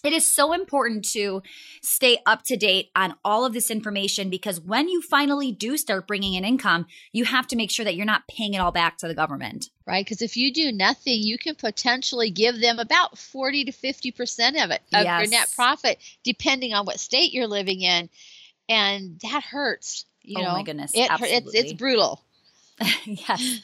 it 0.06 0.14
is 0.14 0.26
so 0.26 0.54
important 0.54 1.06
to 1.12 1.42
stay 1.82 2.20
up 2.26 2.44
to 2.44 2.56
date 2.56 2.90
on 2.96 3.16
all 3.24 3.46
of 3.46 3.54
this 3.54 3.72
information 3.72 4.30
because 4.30 4.60
when 4.60 4.88
you 4.88 5.02
finally 5.02 5.52
do 5.52 5.78
start 5.78 6.08
bringing 6.08 6.34
in 6.34 6.46
income, 6.46 6.86
you 7.12 7.26
have 7.26 7.48
to 7.48 7.56
make 7.56 7.72
sure 7.72 7.84
that 7.84 7.96
you're 7.96 8.06
not 8.06 8.28
paying 8.28 8.54
it 8.54 8.60
all 8.60 8.72
back 8.72 8.98
to 9.00 9.08
the 9.08 9.16
government. 9.16 9.70
Right, 9.88 10.04
because 10.04 10.22
if 10.22 10.36
you 10.36 10.52
do 10.52 10.72
nothing, 10.72 11.22
you 11.22 11.38
can 11.38 11.54
potentially 11.54 12.32
give 12.32 12.60
them 12.60 12.80
about 12.80 13.18
40 13.18 13.66
to 13.66 13.72
50% 13.72 14.64
of 14.64 14.72
it, 14.72 14.82
of 14.94 15.04
yes. 15.04 15.22
your 15.22 15.30
net 15.30 15.48
profit, 15.56 16.00
depending 16.24 16.74
on 16.74 16.86
what 16.86 17.00
state 17.00 17.34
you're 17.34 17.48
living 17.48 17.82
in. 17.82 18.10
And 18.68 19.20
that 19.22 19.44
hurts. 19.44 20.06
You 20.24 20.40
oh 20.40 20.44
know, 20.44 20.54
my 20.54 20.64
goodness. 20.64 20.92
It, 20.96 21.08
it's, 21.12 21.54
it's 21.54 21.74
brutal. 21.74 22.24
yes. 23.06 23.62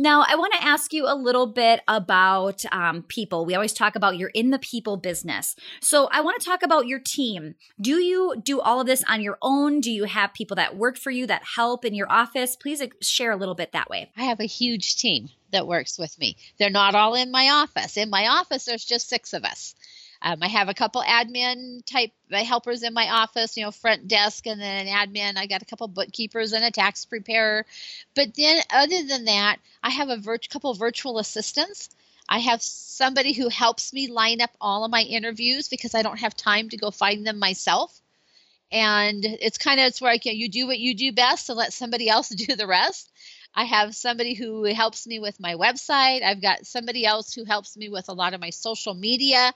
Now, 0.00 0.24
I 0.28 0.36
want 0.36 0.52
to 0.52 0.64
ask 0.64 0.92
you 0.92 1.06
a 1.08 1.14
little 1.16 1.48
bit 1.48 1.80
about 1.88 2.64
um, 2.70 3.02
people. 3.02 3.44
We 3.44 3.56
always 3.56 3.72
talk 3.72 3.96
about 3.96 4.16
you're 4.16 4.28
in 4.28 4.50
the 4.50 4.58
people 4.60 4.96
business. 4.96 5.56
So, 5.80 6.08
I 6.12 6.20
want 6.20 6.40
to 6.40 6.46
talk 6.46 6.62
about 6.62 6.86
your 6.86 7.00
team. 7.00 7.56
Do 7.80 7.96
you 7.96 8.36
do 8.40 8.60
all 8.60 8.80
of 8.80 8.86
this 8.86 9.02
on 9.08 9.20
your 9.20 9.38
own? 9.42 9.80
Do 9.80 9.90
you 9.90 10.04
have 10.04 10.32
people 10.32 10.54
that 10.54 10.76
work 10.76 10.96
for 10.96 11.10
you 11.10 11.26
that 11.26 11.42
help 11.56 11.84
in 11.84 11.94
your 11.94 12.10
office? 12.10 12.54
Please 12.54 12.80
share 13.00 13.32
a 13.32 13.36
little 13.36 13.56
bit 13.56 13.72
that 13.72 13.90
way. 13.90 14.12
I 14.16 14.22
have 14.24 14.38
a 14.38 14.44
huge 14.44 14.96
team 14.96 15.30
that 15.50 15.66
works 15.66 15.98
with 15.98 16.16
me. 16.20 16.36
They're 16.58 16.70
not 16.70 16.94
all 16.94 17.16
in 17.16 17.32
my 17.32 17.48
office. 17.48 17.96
In 17.96 18.08
my 18.08 18.28
office, 18.28 18.66
there's 18.66 18.84
just 18.84 19.08
six 19.08 19.32
of 19.32 19.44
us. 19.44 19.74
Um, 20.20 20.42
I 20.42 20.48
have 20.48 20.68
a 20.68 20.74
couple 20.74 21.02
admin 21.02 21.84
type 21.84 22.10
uh, 22.32 22.42
helpers 22.42 22.82
in 22.82 22.92
my 22.92 23.08
office, 23.08 23.56
you 23.56 23.62
know, 23.62 23.70
front 23.70 24.08
desk 24.08 24.46
and 24.46 24.60
then 24.60 24.86
an 24.86 24.92
admin. 24.92 25.38
I 25.38 25.46
got 25.46 25.62
a 25.62 25.66
couple 25.66 25.86
bookkeepers 25.88 26.52
and 26.52 26.64
a 26.64 26.70
tax 26.70 27.04
preparer. 27.04 27.64
But 28.14 28.34
then, 28.34 28.60
other 28.70 29.04
than 29.04 29.26
that, 29.26 29.58
I 29.82 29.90
have 29.90 30.08
a 30.08 30.16
vir- 30.16 30.38
couple 30.50 30.74
virtual 30.74 31.18
assistants. 31.18 31.88
I 32.28 32.40
have 32.40 32.62
somebody 32.62 33.32
who 33.32 33.48
helps 33.48 33.92
me 33.92 34.08
line 34.08 34.40
up 34.40 34.50
all 34.60 34.84
of 34.84 34.90
my 34.90 35.02
interviews 35.02 35.68
because 35.68 35.94
I 35.94 36.02
don't 36.02 36.18
have 36.20 36.36
time 36.36 36.68
to 36.70 36.76
go 36.76 36.90
find 36.90 37.26
them 37.26 37.38
myself. 37.38 37.98
And 38.70 39.24
it's 39.24 39.56
kind 39.56 39.80
of 39.80 39.86
it's 39.86 40.00
where 40.00 40.12
I 40.12 40.18
can 40.18 40.36
you 40.36 40.48
do 40.50 40.66
what 40.66 40.78
you 40.78 40.94
do 40.94 41.12
best 41.12 41.48
and 41.48 41.56
let 41.56 41.72
somebody 41.72 42.08
else 42.08 42.28
do 42.46 42.56
the 42.56 42.66
rest. 42.66 43.10
I 43.54 43.64
have 43.64 43.94
somebody 43.96 44.34
who 44.34 44.64
helps 44.64 45.06
me 45.06 45.18
with 45.20 45.40
my 45.40 45.54
website. 45.54 46.22
I've 46.22 46.42
got 46.42 46.66
somebody 46.66 47.06
else 47.06 47.32
who 47.32 47.44
helps 47.44 47.76
me 47.76 47.88
with 47.88 48.08
a 48.08 48.12
lot 48.12 48.34
of 48.34 48.40
my 48.40 48.50
social 48.50 48.94
media. 48.94 49.52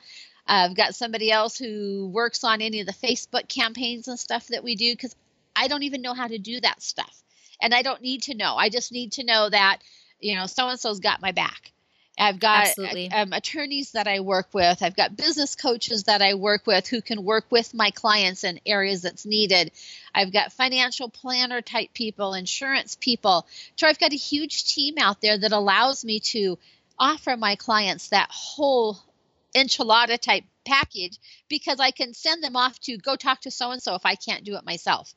I've 0.46 0.76
got 0.76 0.94
somebody 0.94 1.30
else 1.30 1.56
who 1.56 2.10
works 2.12 2.44
on 2.44 2.60
any 2.60 2.80
of 2.80 2.86
the 2.86 2.92
Facebook 2.92 3.48
campaigns 3.48 4.08
and 4.08 4.18
stuff 4.18 4.48
that 4.48 4.64
we 4.64 4.76
do 4.76 4.92
because 4.92 5.14
I 5.54 5.68
don't 5.68 5.84
even 5.84 6.02
know 6.02 6.14
how 6.14 6.26
to 6.26 6.38
do 6.38 6.60
that 6.60 6.82
stuff. 6.82 7.22
And 7.60 7.74
I 7.74 7.82
don't 7.82 8.02
need 8.02 8.22
to 8.22 8.34
know. 8.34 8.56
I 8.56 8.68
just 8.68 8.92
need 8.92 9.12
to 9.12 9.24
know 9.24 9.48
that, 9.48 9.78
you 10.18 10.34
know, 10.34 10.46
so 10.46 10.68
and 10.68 10.80
so's 10.80 11.00
got 11.00 11.22
my 11.22 11.32
back. 11.32 11.72
I've 12.18 12.38
got 12.38 12.68
um, 13.12 13.32
attorneys 13.32 13.92
that 13.92 14.06
I 14.06 14.20
work 14.20 14.48
with. 14.52 14.82
I've 14.82 14.96
got 14.96 15.16
business 15.16 15.54
coaches 15.54 16.04
that 16.04 16.20
I 16.20 16.34
work 16.34 16.66
with 16.66 16.86
who 16.86 17.00
can 17.00 17.24
work 17.24 17.46
with 17.50 17.72
my 17.72 17.90
clients 17.90 18.44
in 18.44 18.60
areas 18.66 19.02
that's 19.02 19.24
needed. 19.24 19.72
I've 20.14 20.32
got 20.32 20.52
financial 20.52 21.08
planner 21.08 21.62
type 21.62 21.94
people, 21.94 22.34
insurance 22.34 22.96
people. 23.00 23.46
So 23.76 23.86
I've 23.86 23.98
got 23.98 24.12
a 24.12 24.16
huge 24.16 24.74
team 24.74 24.96
out 24.98 25.22
there 25.22 25.38
that 25.38 25.52
allows 25.52 26.04
me 26.04 26.20
to 26.20 26.58
offer 26.98 27.36
my 27.36 27.56
clients 27.56 28.10
that 28.10 28.28
whole 28.30 28.98
enchilada 29.54 30.18
type 30.18 30.44
package 30.64 31.18
because 31.48 31.80
I 31.80 31.90
can 31.90 32.14
send 32.14 32.42
them 32.42 32.56
off 32.56 32.78
to 32.80 32.96
go 32.96 33.16
talk 33.16 33.42
to 33.42 33.50
so 33.50 33.70
and 33.70 33.82
so 33.82 33.94
if 33.94 34.06
I 34.06 34.14
can't 34.14 34.44
do 34.44 34.56
it 34.56 34.64
myself. 34.64 35.14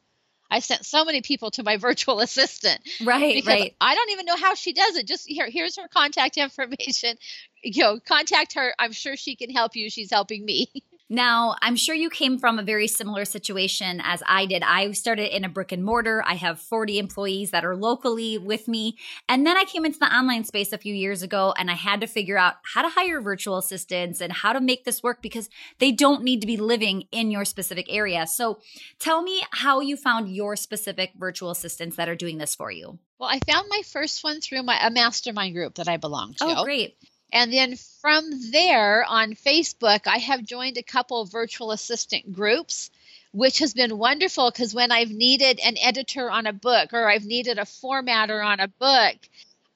I 0.50 0.60
sent 0.60 0.86
so 0.86 1.06
many 1.06 1.22
people 1.22 1.51
to 1.51 1.63
my 1.63 1.77
virtual 1.89 2.20
assistant. 2.20 2.82
Right, 3.04 3.34
because 3.34 3.48
right. 3.48 3.75
I 3.82 3.96
don't 3.96 4.12
even 4.12 4.25
know 4.25 4.38
how 4.38 4.56
she 4.56 4.74
does 4.74 4.96
it. 4.96 5.08
Just 5.08 5.27
here, 5.27 5.50
here's 5.50 5.77
her 5.77 5.88
contact 5.88 6.38
information. 6.38 7.17
You 7.63 7.84
know, 7.84 8.00
contact 8.00 8.54
her. 8.54 8.74
I'm 8.78 8.91
sure 8.91 9.15
she 9.15 9.36
can 9.36 9.50
help 9.50 9.76
you. 9.76 9.89
She's 9.89 10.12
helping 10.12 10.45
me. 10.45 10.69
Now, 11.10 11.56
I'm 11.62 11.76
sure 11.76 11.94
you 11.94 12.10
came 12.10 12.39
from 12.39 12.58
a 12.58 12.63
very 12.63 12.88
similar 12.88 13.26
situation 13.26 14.02
as 14.04 14.24
I 14.28 14.48
did. 14.48 14.63
I 14.63 14.91
started 14.91 15.36
in 15.36 15.44
a 15.44 15.50
brick 15.50 15.72
and 15.72 15.84
mortar. 15.84 16.24
I 16.26 16.34
have 16.34 16.60
40 16.60 16.98
employees 16.98 17.52
that 17.52 17.63
are 17.63 17.76
locally 17.76 18.39
with 18.39 18.68
me. 18.68 18.98
And 19.30 19.46
then 19.46 19.56
I 19.56 19.65
came 19.65 19.86
into 19.86 20.00
the 20.00 20.13
online 20.13 20.46
space 20.46 20.74
a 20.74 20.80
few 20.80 20.96
years 20.96 21.22
ago 21.22 21.54
and 21.58 21.70
I 21.70 21.76
had 21.76 22.02
to 22.02 22.08
figure 22.08 22.39
out 22.39 22.56
how 22.74 22.82
to 22.82 22.89
hire 22.89 23.22
virtual 23.22 23.58
assistants 23.58 24.20
and 24.20 24.34
how 24.34 24.54
to 24.54 24.60
make 24.60 24.84
this 24.84 25.04
work 25.04 25.22
because 25.22 25.48
they 25.78 25.91
don't 25.91 26.24
need 26.24 26.41
to 26.41 26.48
be 26.48 26.58
living 26.58 27.04
in 27.12 27.30
your 27.30 27.46
specific 27.46 27.86
area. 27.89 28.26
So 28.26 28.60
tell 28.98 29.22
me 29.22 29.44
how 29.52 29.82
you 29.82 29.98
found 29.98 30.36
your 30.36 30.56
specific 30.56 31.12
virtual 31.15 31.52
assistants 31.52 31.98
that 31.98 32.10
are 32.10 32.15
doing 32.15 32.39
this 32.39 32.56
for 32.56 32.72
you. 32.72 32.98
Well, 33.20 33.30
I 33.30 33.39
found 33.39 33.68
my 33.70 33.84
first 33.86 34.24
one 34.24 34.41
through 34.41 34.63
my 34.63 34.80
a 34.86 34.89
mastermind 34.89 35.54
group 35.54 35.76
that 35.76 35.88
I 35.88 35.98
belong 35.98 36.34
to. 36.34 36.46
Oh, 36.46 36.63
great. 36.63 36.98
And 37.31 37.51
then 37.51 37.75
from 38.01 38.51
there 38.51 39.03
on 39.03 39.33
Facebook, 39.33 40.07
I 40.07 40.19
have 40.19 40.43
joined 40.43 40.77
a 40.77 40.83
couple 40.83 41.25
virtual 41.25 41.71
assistant 41.71 42.31
groups, 42.33 42.91
which 43.31 43.59
has 43.59 43.73
been 43.73 43.97
wonderful 43.97 44.49
because 44.49 44.73
when 44.73 44.91
I've 44.91 45.11
needed 45.11 45.59
an 45.59 45.75
editor 45.81 46.31
on 46.31 46.47
a 46.47 46.53
book 46.53 46.93
or 46.93 47.09
I've 47.09 47.25
needed 47.25 47.57
a 47.57 47.63
formatter 47.63 48.45
on 48.45 48.59
a 48.59 48.67
book, 48.67 49.17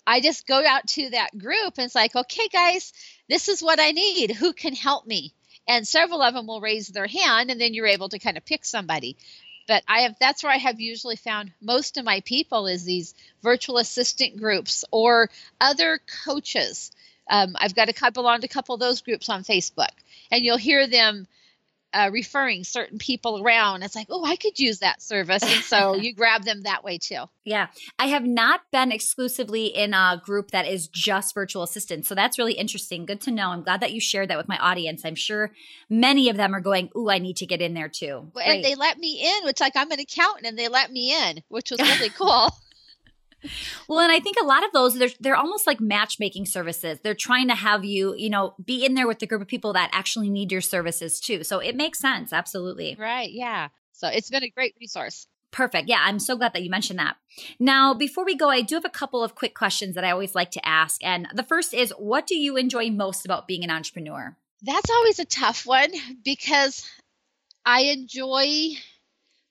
I 0.07 0.21
just 0.21 0.47
go 0.47 0.65
out 0.65 0.87
to 0.87 1.09
that 1.09 1.37
group 1.37 1.77
and 1.77 1.85
it's 1.85 1.95
like, 1.95 2.15
okay, 2.15 2.47
guys, 2.47 2.93
this 3.27 3.49
is 3.49 3.61
what 3.61 3.79
I 3.79 3.91
need. 3.91 4.31
Who 4.31 4.53
can 4.53 4.73
help 4.73 5.05
me? 5.05 5.33
And 5.67 5.87
several 5.87 6.21
of 6.21 6.33
them 6.33 6.47
will 6.47 6.61
raise 6.61 6.87
their 6.87 7.05
hand, 7.05 7.51
and 7.51 7.61
then 7.61 7.75
you're 7.75 7.85
able 7.85 8.09
to 8.09 8.17
kind 8.17 8.37
of 8.37 8.45
pick 8.45 8.65
somebody. 8.65 9.17
But 9.67 9.83
I 9.87 9.99
have 9.99 10.15
that's 10.19 10.43
where 10.43 10.51
I 10.51 10.57
have 10.57 10.79
usually 10.79 11.15
found 11.15 11.51
most 11.61 11.97
of 11.97 12.05
my 12.05 12.21
people 12.21 12.65
is 12.65 12.85
these 12.85 13.13
virtual 13.43 13.77
assistant 13.77 14.37
groups 14.37 14.83
or 14.89 15.29
other 15.61 15.99
coaches 16.25 16.91
um, 17.29 17.55
I've 17.59 17.75
got 17.75 17.89
a 17.89 17.93
couple 17.93 18.27
on 18.27 18.43
a 18.43 18.47
couple 18.47 18.75
of 18.75 18.81
those 18.81 19.01
groups 19.01 19.29
on 19.29 19.43
Facebook, 19.43 19.93
and 20.31 20.43
you'll 20.43 20.57
hear 20.57 20.87
them 20.87 21.27
uh, 21.93 22.09
referring 22.11 22.63
certain 22.63 22.97
people 22.97 23.41
around. 23.41 23.83
It's 23.83 23.95
like, 23.95 24.07
oh, 24.09 24.23
I 24.23 24.35
could 24.35 24.59
use 24.59 24.79
that 24.79 25.01
service. 25.01 25.43
And 25.43 25.63
so 25.63 25.95
you 25.99 26.13
grab 26.13 26.43
them 26.43 26.63
that 26.63 26.83
way 26.83 26.97
too. 26.97 27.23
Yeah. 27.43 27.67
I 27.97 28.07
have 28.07 28.23
not 28.23 28.61
been 28.71 28.91
exclusively 28.91 29.67
in 29.67 29.93
a 29.93 30.21
group 30.23 30.51
that 30.51 30.67
is 30.67 30.87
just 30.87 31.33
virtual 31.33 31.63
assistants. 31.63 32.07
So 32.07 32.15
that's 32.15 32.37
really 32.37 32.53
interesting. 32.53 33.05
Good 33.05 33.21
to 33.21 33.31
know. 33.31 33.49
I'm 33.49 33.63
glad 33.63 33.81
that 33.81 33.91
you 33.91 33.99
shared 33.99 34.29
that 34.29 34.37
with 34.37 34.47
my 34.47 34.57
audience. 34.57 35.03
I'm 35.03 35.15
sure 35.15 35.51
many 35.89 36.29
of 36.29 36.37
them 36.37 36.53
are 36.53 36.61
going, 36.61 36.89
oh, 36.95 37.09
I 37.09 37.17
need 37.17 37.37
to 37.37 37.45
get 37.45 37.61
in 37.61 37.73
there 37.73 37.89
too. 37.89 38.29
Great. 38.33 38.47
And 38.47 38.63
they 38.63 38.75
let 38.75 38.99
me 38.99 39.21
in, 39.23 39.45
which 39.45 39.59
like 39.59 39.73
I'm 39.75 39.91
an 39.91 39.99
accountant 39.99 40.45
and 40.45 40.57
they 40.59 40.67
let 40.67 40.91
me 40.91 41.15
in, 41.29 41.43
which 41.47 41.71
was 41.71 41.79
really 41.79 42.09
cool 42.17 42.53
well, 43.87 43.99
and 43.99 44.11
I 44.11 44.19
think 44.19 44.37
a 44.41 44.45
lot 44.45 44.65
of 44.65 44.71
those 44.71 44.97
they're 44.97 45.09
they're 45.19 45.35
almost 45.35 45.67
like 45.67 45.79
matchmaking 45.79 46.45
services. 46.45 46.99
They're 47.01 47.13
trying 47.13 47.47
to 47.47 47.55
have 47.55 47.85
you, 47.85 48.15
you 48.15 48.29
know, 48.29 48.55
be 48.63 48.85
in 48.85 48.95
there 48.95 49.07
with 49.07 49.19
the 49.19 49.27
group 49.27 49.41
of 49.41 49.47
people 49.47 49.73
that 49.73 49.89
actually 49.93 50.29
need 50.29 50.51
your 50.51 50.61
services 50.61 51.19
too. 51.19 51.43
So 51.43 51.59
it 51.59 51.75
makes 51.75 51.99
sense, 51.99 52.33
absolutely. 52.33 52.95
Right, 52.99 53.31
yeah. 53.31 53.69
So 53.93 54.07
it's 54.07 54.29
been 54.29 54.43
a 54.43 54.49
great 54.49 54.75
resource. 54.79 55.27
Perfect. 55.51 55.89
Yeah, 55.89 55.99
I'm 56.01 56.19
so 56.19 56.37
glad 56.37 56.53
that 56.53 56.63
you 56.63 56.69
mentioned 56.69 56.99
that. 56.99 57.17
Now, 57.59 57.93
before 57.93 58.23
we 58.23 58.35
go, 58.35 58.49
I 58.49 58.61
do 58.61 58.75
have 58.75 58.85
a 58.85 58.89
couple 58.89 59.23
of 59.23 59.35
quick 59.35 59.55
questions 59.55 59.95
that 59.95 60.03
I 60.03 60.11
always 60.11 60.35
like 60.35 60.51
to 60.51 60.67
ask. 60.67 61.03
And 61.03 61.27
the 61.33 61.43
first 61.43 61.73
is 61.73 61.93
what 61.97 62.27
do 62.27 62.35
you 62.35 62.55
enjoy 62.55 62.91
most 62.91 63.25
about 63.25 63.47
being 63.47 63.63
an 63.63 63.71
entrepreneur? 63.71 64.35
That's 64.61 64.89
always 64.89 65.19
a 65.19 65.25
tough 65.25 65.65
one 65.65 65.91
because 66.23 66.87
I 67.65 67.81
enjoy 67.83 68.75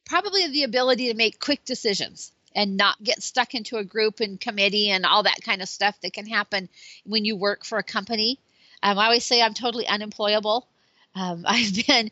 probably 0.07 0.48
the 0.48 0.62
ability 0.62 1.09
to 1.09 1.14
make 1.14 1.40
quick 1.40 1.64
decisions 1.64 2.33
and 2.59 2.77
not 2.77 3.01
get 3.01 3.23
stuck 3.23 3.55
into 3.55 3.77
a 3.77 3.85
group 3.85 4.18
and 4.18 4.40
committee 4.40 4.90
and 4.90 5.07
all 5.07 5.23
that 5.23 5.40
kind 5.44 5.62
of 5.62 5.68
stuff 5.68 5.97
that 6.01 6.12
can 6.12 6.27
happen 6.27 6.68
when 7.07 7.25
you 7.25 7.37
work 7.37 7.64
for 7.64 7.79
a 7.79 7.85
company. 7.85 8.37
Um, 8.83 8.99
I 8.99 9.05
always 9.05 9.25
say 9.25 9.40
I'm 9.40 9.55
totally 9.55 9.87
unemployable. 9.87 10.66
Um, 11.14 11.44
I've 11.47 11.87
been 11.87 12.11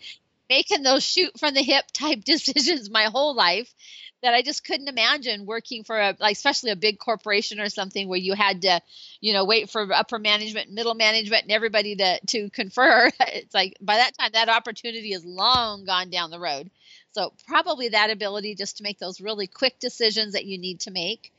making 0.48 0.84
those 0.84 1.02
shoot 1.02 1.36
from 1.40 1.52
the 1.54 1.64
hip 1.64 1.86
type 1.92 2.22
decisions 2.24 2.88
my 2.88 3.06
whole 3.06 3.34
life 3.34 3.74
that 4.22 4.34
I 4.34 4.42
just 4.42 4.64
couldn't 4.64 4.88
imagine 4.88 5.46
working 5.46 5.82
for 5.82 5.98
a 5.98 6.16
like 6.20 6.36
especially 6.36 6.70
a 6.70 6.76
big 6.76 7.00
corporation 7.00 7.60
or 7.60 7.68
something 7.68 8.08
where 8.08 8.18
you 8.18 8.34
had 8.34 8.62
to, 8.62 8.80
you 9.20 9.32
know, 9.32 9.44
wait 9.44 9.68
for 9.68 9.92
upper 9.92 10.20
management, 10.20 10.70
middle 10.70 10.94
management, 10.94 11.42
and 11.42 11.52
everybody 11.52 11.96
to 11.96 12.20
to 12.26 12.50
confer. 12.50 13.10
It's 13.20 13.52
like 13.54 13.76
by 13.80 13.96
that 13.96 14.16
time 14.16 14.30
that 14.34 14.48
opportunity 14.48 15.12
is 15.12 15.24
long 15.24 15.84
gone 15.84 16.10
down 16.10 16.30
the 16.30 16.38
road. 16.38 16.70
So 17.16 17.32
probably 17.46 17.88
that 17.88 18.10
ability 18.10 18.56
just 18.56 18.76
to 18.76 18.82
make 18.82 18.98
those 18.98 19.22
really 19.22 19.46
quick 19.46 19.78
decisions 19.78 20.34
that 20.34 20.44
you 20.44 20.58
need 20.58 20.80
to 20.80 20.90
make 20.90 21.32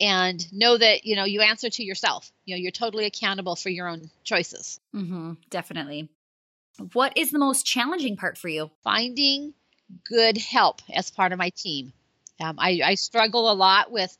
and 0.00 0.44
know 0.52 0.76
that 0.76 1.04
you 1.04 1.14
know 1.14 1.22
you 1.22 1.40
answer 1.40 1.70
to 1.70 1.84
yourself. 1.84 2.32
You 2.46 2.56
know 2.56 2.60
you're 2.60 2.72
totally 2.72 3.04
accountable 3.06 3.54
for 3.54 3.68
your 3.68 3.86
own 3.86 4.10
choices. 4.24 4.80
Mm-hmm, 4.92 5.34
definitely. 5.48 6.08
What 6.94 7.12
is 7.16 7.30
the 7.30 7.38
most 7.38 7.64
challenging 7.64 8.16
part 8.16 8.38
for 8.38 8.48
you? 8.48 8.72
Finding 8.82 9.54
good 10.04 10.36
help 10.36 10.82
as 10.92 11.12
part 11.12 11.30
of 11.30 11.38
my 11.38 11.50
team 11.50 11.92
um, 12.40 12.56
I, 12.58 12.80
I, 12.84 12.94
struggle 12.94 13.50
a 13.50 13.54
lot 13.54 13.92
with 13.92 14.16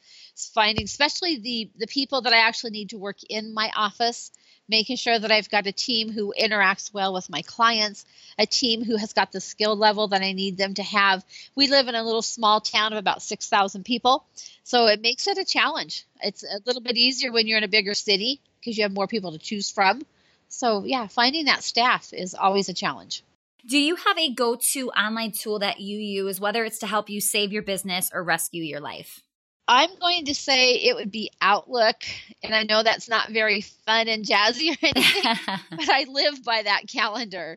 finding, 0.54 0.84
especially 0.84 1.38
the 1.38 1.70
the 1.76 1.86
people 1.86 2.22
that 2.22 2.32
I 2.32 2.46
actually 2.46 2.72
need 2.72 2.90
to 2.90 2.98
work 2.98 3.16
in 3.28 3.54
my 3.54 3.70
office, 3.74 4.30
making 4.68 4.96
sure 4.96 5.18
that 5.18 5.30
I've 5.30 5.48
got 5.48 5.66
a 5.66 5.72
team 5.72 6.12
who 6.12 6.34
interacts 6.38 6.92
well 6.92 7.14
with 7.14 7.30
my 7.30 7.42
clients, 7.42 8.04
a 8.38 8.46
team 8.46 8.84
who 8.84 8.96
has 8.96 9.12
got 9.12 9.32
the 9.32 9.40
skill 9.40 9.74
level 9.74 10.08
that 10.08 10.22
I 10.22 10.32
need 10.32 10.56
them 10.56 10.74
to 10.74 10.82
have. 10.82 11.24
We 11.54 11.68
live 11.68 11.88
in 11.88 11.94
a 11.94 12.02
little 12.02 12.22
small 12.22 12.60
town 12.60 12.92
of 12.92 12.98
about 12.98 13.22
six 13.22 13.48
thousand 13.48 13.84
people, 13.84 14.24
so 14.64 14.86
it 14.86 15.00
makes 15.00 15.26
it 15.26 15.38
a 15.38 15.44
challenge. 15.44 16.04
It's 16.22 16.44
a 16.44 16.60
little 16.66 16.82
bit 16.82 16.96
easier 16.96 17.32
when 17.32 17.46
you're 17.46 17.58
in 17.58 17.64
a 17.64 17.68
bigger 17.68 17.94
city 17.94 18.40
because 18.60 18.76
you 18.76 18.84
have 18.84 18.92
more 18.92 19.06
people 19.06 19.32
to 19.32 19.38
choose 19.38 19.70
from. 19.70 20.02
So 20.48 20.84
yeah, 20.84 21.06
finding 21.06 21.46
that 21.46 21.62
staff 21.62 22.12
is 22.12 22.34
always 22.34 22.68
a 22.68 22.74
challenge. 22.74 23.22
Do 23.66 23.78
you 23.78 23.96
have 23.96 24.18
a 24.18 24.32
go 24.32 24.56
to 24.72 24.90
online 24.90 25.32
tool 25.32 25.58
that 25.58 25.80
you 25.80 25.98
use, 25.98 26.40
whether 26.40 26.64
it's 26.64 26.78
to 26.80 26.86
help 26.86 27.10
you 27.10 27.20
save 27.20 27.52
your 27.52 27.62
business 27.62 28.10
or 28.12 28.22
rescue 28.22 28.62
your 28.62 28.80
life? 28.80 29.22
I'm 29.68 29.90
going 30.00 30.24
to 30.24 30.34
say 30.34 30.74
it 30.74 30.96
would 30.96 31.12
be 31.12 31.30
Outlook. 31.40 32.02
And 32.42 32.52
I 32.56 32.64
know 32.64 32.82
that's 32.82 33.08
not 33.08 33.30
very 33.30 33.60
fun 33.60 34.08
and 34.08 34.24
jazzy 34.24 34.72
or 34.72 34.76
anything, 34.82 35.34
but 35.70 35.88
I 35.88 36.06
live 36.08 36.42
by 36.42 36.62
that 36.62 36.88
calendar. 36.88 37.56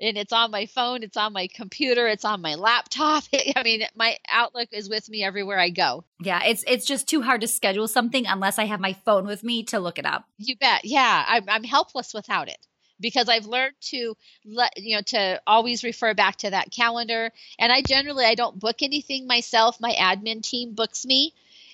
And 0.00 0.16
it's 0.16 0.32
on 0.32 0.50
my 0.50 0.64
phone, 0.64 1.02
it's 1.02 1.18
on 1.18 1.34
my 1.34 1.48
computer, 1.54 2.08
it's 2.08 2.24
on 2.24 2.40
my 2.40 2.54
laptop. 2.54 3.24
I 3.56 3.62
mean, 3.62 3.82
my 3.94 4.16
Outlook 4.30 4.70
is 4.72 4.88
with 4.88 5.10
me 5.10 5.22
everywhere 5.22 5.58
I 5.58 5.68
go. 5.68 6.04
Yeah, 6.22 6.42
it's 6.44 6.64
it's 6.66 6.86
just 6.86 7.06
too 7.06 7.20
hard 7.20 7.42
to 7.42 7.46
schedule 7.46 7.88
something 7.88 8.24
unless 8.26 8.58
I 8.58 8.64
have 8.64 8.80
my 8.80 8.94
phone 8.94 9.26
with 9.26 9.44
me 9.44 9.64
to 9.64 9.80
look 9.80 9.98
it 9.98 10.06
up. 10.06 10.24
You 10.38 10.56
bet. 10.56 10.86
Yeah, 10.86 11.24
I'm, 11.28 11.44
I'm 11.46 11.64
helpless 11.64 12.14
without 12.14 12.48
it 12.48 12.66
because 13.00 13.28
I've 13.28 13.46
learned 13.46 13.74
to 13.82 14.16
let 14.44 14.72
you 14.76 14.96
know 14.96 15.02
to 15.06 15.40
always 15.46 15.84
refer 15.84 16.14
back 16.14 16.36
to 16.36 16.50
that 16.50 16.70
calendar. 16.70 17.32
And 17.58 17.72
I 17.72 17.82
generally 17.82 18.24
I 18.24 18.34
don't 18.34 18.58
book 18.58 18.82
anything 18.82 19.26
myself. 19.26 19.80
My 19.80 19.92
admin 19.92 20.42
team 20.42 20.74
books 20.74 21.04
me. 21.06 21.32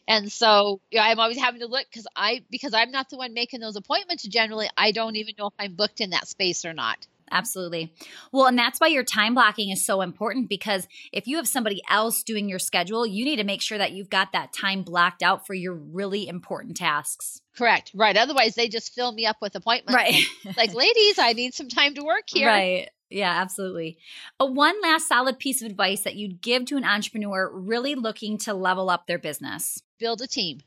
And 0.09 0.31
so 0.31 0.81
you 0.91 0.99
know, 0.99 1.05
I'm 1.05 1.19
always 1.19 1.39
having 1.39 1.61
to 1.61 1.67
look 1.67 1.87
because 1.91 2.07
I 2.15 2.43
because 2.51 2.75
I'm 2.75 2.91
not 2.91 3.11
the 3.11 3.17
one 3.17 3.35
making 3.35 3.61
those 3.61 3.77
appointments. 3.77 4.23
Generally, 4.23 4.69
I 4.77 4.93
don't 4.93 5.17
even 5.17 5.35
know 5.39 5.49
if 5.49 5.55
I'm 5.59 5.75
booked 5.75 6.01
in 6.01 6.11
that 6.11 6.29
space 6.29 6.65
or 6.65 6.73
not. 6.73 7.07
Absolutely. 7.31 7.93
Well, 8.33 8.47
and 8.47 8.59
that's 8.59 8.81
why 8.81 8.89
your 8.89 9.03
time 9.05 9.35
blocking 9.35 9.71
is 9.71 9.85
so 9.85 10.01
important 10.01 10.49
because 10.49 10.87
if 11.12 11.27
you 11.27 11.37
have 11.37 11.49
somebody 11.49 11.83
else 11.91 12.23
doing 12.23 12.49
your 12.49 12.59
schedule, 12.59 13.07
you 13.07 13.25
need 13.25 13.37
to 13.37 13.45
make 13.45 13.62
sure 13.62 13.79
that 13.79 13.93
you've 13.93 14.11
got 14.11 14.33
that 14.33 14.53
time 14.53 14.83
blocked 14.83 15.23
out 15.23 15.47
for 15.47 15.55
your 15.55 15.75
really 15.75 16.29
important 16.29 16.77
tasks. 16.77 17.41
Correct. 17.57 17.91
Right. 17.95 18.17
Otherwise, 18.17 18.55
they 18.55 18.69
just 18.69 18.95
fill 18.95 19.12
me 19.12 19.27
up 19.27 19.37
with 19.41 19.57
appointments. 19.57 19.95
Right. 19.95 20.23
like, 20.57 20.75
ladies, 20.75 21.19
I 21.19 21.33
need 21.33 21.55
some 21.55 21.69
time 21.69 21.95
to 21.95 22.05
work 22.05 22.25
here. 22.29 22.49
Right. 22.49 22.91
Yeah, 23.09 23.41
absolutely. 23.41 23.99
A 24.41 24.47
one 24.47 24.75
last 24.83 25.09
solid 25.09 25.39
piece 25.39 25.62
of 25.62 25.71
advice 25.71 26.03
that 26.03 26.17
you'd 26.17 26.41
give 26.41 26.67
to 26.67 26.77
an 26.77 26.85
entrepreneur 26.85 27.49
really 27.53 27.95
looking 27.95 28.39
to 28.39 28.55
level 28.55 28.91
up 28.91 29.07
their 29.07 29.19
business. 29.19 29.83
Build 29.99 30.21
a 30.23 30.27
team. 30.27 30.61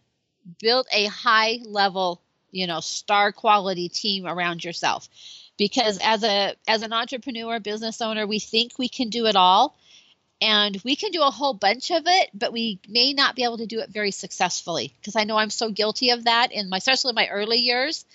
Build 0.59 0.87
a 0.91 1.05
high 1.07 1.59
level, 1.65 2.21
you 2.51 2.65
know, 2.65 2.79
star 2.79 3.33
quality 3.33 3.89
team 3.89 4.25
around 4.25 4.63
yourself. 4.63 5.09
Because 5.59 5.99
as 6.01 6.23
a 6.23 6.55
as 6.67 6.81
an 6.81 6.93
entrepreneur, 6.93 7.59
business 7.59 8.01
owner, 8.01 8.25
we 8.25 8.39
think 8.39 8.79
we 8.79 8.89
can 8.89 9.09
do 9.09 9.27
it 9.27 9.35
all 9.35 9.77
and 10.41 10.79
we 10.85 10.95
can 10.95 11.11
do 11.11 11.21
a 11.21 11.31
whole 11.31 11.53
bunch 11.53 11.91
of 11.91 12.03
it 12.05 12.29
but 12.33 12.53
we 12.53 12.79
may 12.87 13.13
not 13.13 13.35
be 13.35 13.43
able 13.43 13.57
to 13.57 13.65
do 13.65 13.79
it 13.79 13.89
very 13.89 14.11
successfully. 14.11 14.93
Because 14.99 15.15
i 15.15 15.23
know 15.23 15.37
i'm 15.37 15.49
so 15.49 15.69
guilty 15.69 16.11
of 16.11 16.23
that 16.23 16.51
in 16.51 16.69
my 16.69 16.77
especially 16.77 17.09
in 17.09 17.15
my 17.15 17.27
early 17.27 17.57
years 17.57 18.05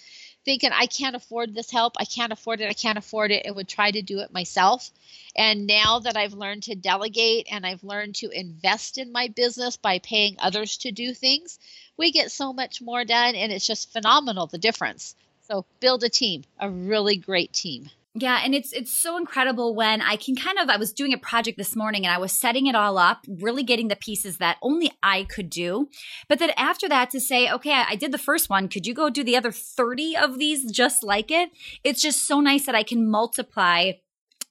thinking 0.45 0.71
i 0.73 0.87
can't 0.87 1.17
afford 1.17 1.55
this 1.55 1.71
help 1.71 1.95
i 1.99 2.05
can't 2.05 2.33
afford 2.33 2.61
it 2.61 2.69
i 2.71 2.73
can't 2.73 2.99
afford 2.99 3.31
it 3.31 3.45
and 3.45 3.55
would 3.57 3.69
try 3.69 3.91
to 3.91 4.03
do 4.03 4.21
it 4.21 4.33
myself. 4.33 4.91
And 5.37 5.67
now 5.67 5.99
that 5.99 6.17
i've 6.17 6.33
learned 6.33 6.63
to 6.65 6.75
delegate 6.75 7.49
and 7.51 7.67
i've 7.67 7.85
learned 7.85 8.15
to 8.17 8.31
invest 8.31 8.97
in 8.97 9.13
my 9.13 9.29
business 9.29 9.77
by 9.77 9.99
paying 9.99 10.37
others 10.39 10.79
to 10.79 10.93
do 10.93 11.13
things 11.13 11.59
we 11.99 12.11
get 12.11 12.33
so 12.33 12.55
much 12.55 12.81
more 12.81 13.05
done 13.05 13.35
and 13.35 13.53
it's 13.53 13.67
just 13.67 13.93
phenomenal 13.93 14.47
the 14.47 14.59
difference 14.59 15.15
so 15.47 15.65
build 15.81 16.03
a 16.03 16.09
team 16.09 16.43
a 16.59 16.71
really 16.71 17.17
great 17.17 17.53
team 17.53 17.91
yeah, 18.17 18.43
and 18.45 18.55
it's 18.55 18.73
it's 18.73 18.93
so 18.93 19.17
incredible 19.17 19.75
when 19.75 20.01
I 20.01 20.15
can 20.15 20.37
kind 20.37 20.57
of 20.59 20.69
I 20.69 20.77
was 20.77 20.93
doing 20.93 21.13
a 21.13 21.19
project 21.19 21.59
this 21.59 21.75
morning 21.75 22.07
and 22.07 22.15
I 22.15 22.19
was 22.19 22.31
setting 22.31 22.69
it 22.69 22.77
all 22.77 22.97
up, 22.97 23.27
really 23.29 23.65
getting 23.65 23.89
the 23.89 23.97
pieces 23.97 24.37
that 24.37 24.57
only 24.63 24.93
I 25.03 25.25
could 25.25 25.51
do. 25.51 25.89
But 26.29 26.39
then 26.39 26.51
after 26.57 26.89
that 26.89 27.11
to 27.11 27.21
say, 27.21 27.51
okay, 27.51 27.73
I 27.73 27.97
did 27.97 28.13
the 28.13 28.19
first 28.19 28.49
one, 28.49 28.69
could 28.69 28.87
you 28.87 28.95
go 28.95 29.11
do 29.11 29.25
the 29.25 29.37
other 29.37 29.51
30 29.51 30.17
of 30.17 30.39
these 30.39 30.71
just 30.71 31.03
like 31.03 31.33
it? 31.33 31.51
It's 31.83 32.01
just 32.01 32.25
so 32.25 32.41
nice 32.41 32.67
that 32.67 32.77
I 32.77 32.85
can 32.85 33.11
multiply 33.11 33.93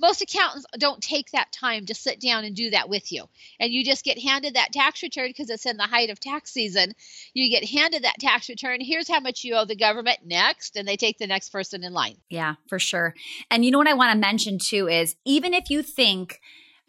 most 0.00 0.22
accountants 0.22 0.66
don't 0.78 1.02
take 1.02 1.30
that 1.32 1.52
time 1.52 1.86
to 1.86 1.94
sit 1.94 2.20
down 2.20 2.44
and 2.44 2.56
do 2.56 2.70
that 2.70 2.88
with 2.88 3.12
you. 3.12 3.24
And 3.58 3.72
you 3.72 3.84
just 3.84 4.04
get 4.04 4.18
handed 4.18 4.54
that 4.54 4.72
tax 4.72 5.02
return 5.02 5.28
because 5.28 5.50
it's 5.50 5.66
in 5.66 5.76
the 5.76 5.84
height 5.84 6.10
of 6.10 6.18
tax 6.18 6.50
season. 6.50 6.94
You 7.34 7.50
get 7.50 7.68
handed 7.68 8.04
that 8.04 8.18
tax 8.18 8.48
return. 8.48 8.80
Here's 8.80 9.08
how 9.08 9.20
much 9.20 9.44
you 9.44 9.54
owe 9.54 9.64
the 9.64 9.76
government 9.76 10.20
next. 10.24 10.76
And 10.76 10.88
they 10.88 10.96
take 10.96 11.18
the 11.18 11.26
next 11.26 11.50
person 11.50 11.84
in 11.84 11.92
line. 11.92 12.16
Yeah, 12.28 12.54
for 12.68 12.78
sure. 12.78 13.14
And 13.50 13.64
you 13.64 13.70
know 13.70 13.78
what 13.78 13.88
I 13.88 13.94
want 13.94 14.12
to 14.12 14.18
mention 14.18 14.58
too 14.58 14.88
is 14.88 15.16
even 15.24 15.52
if 15.52 15.70
you 15.70 15.82
think, 15.82 16.40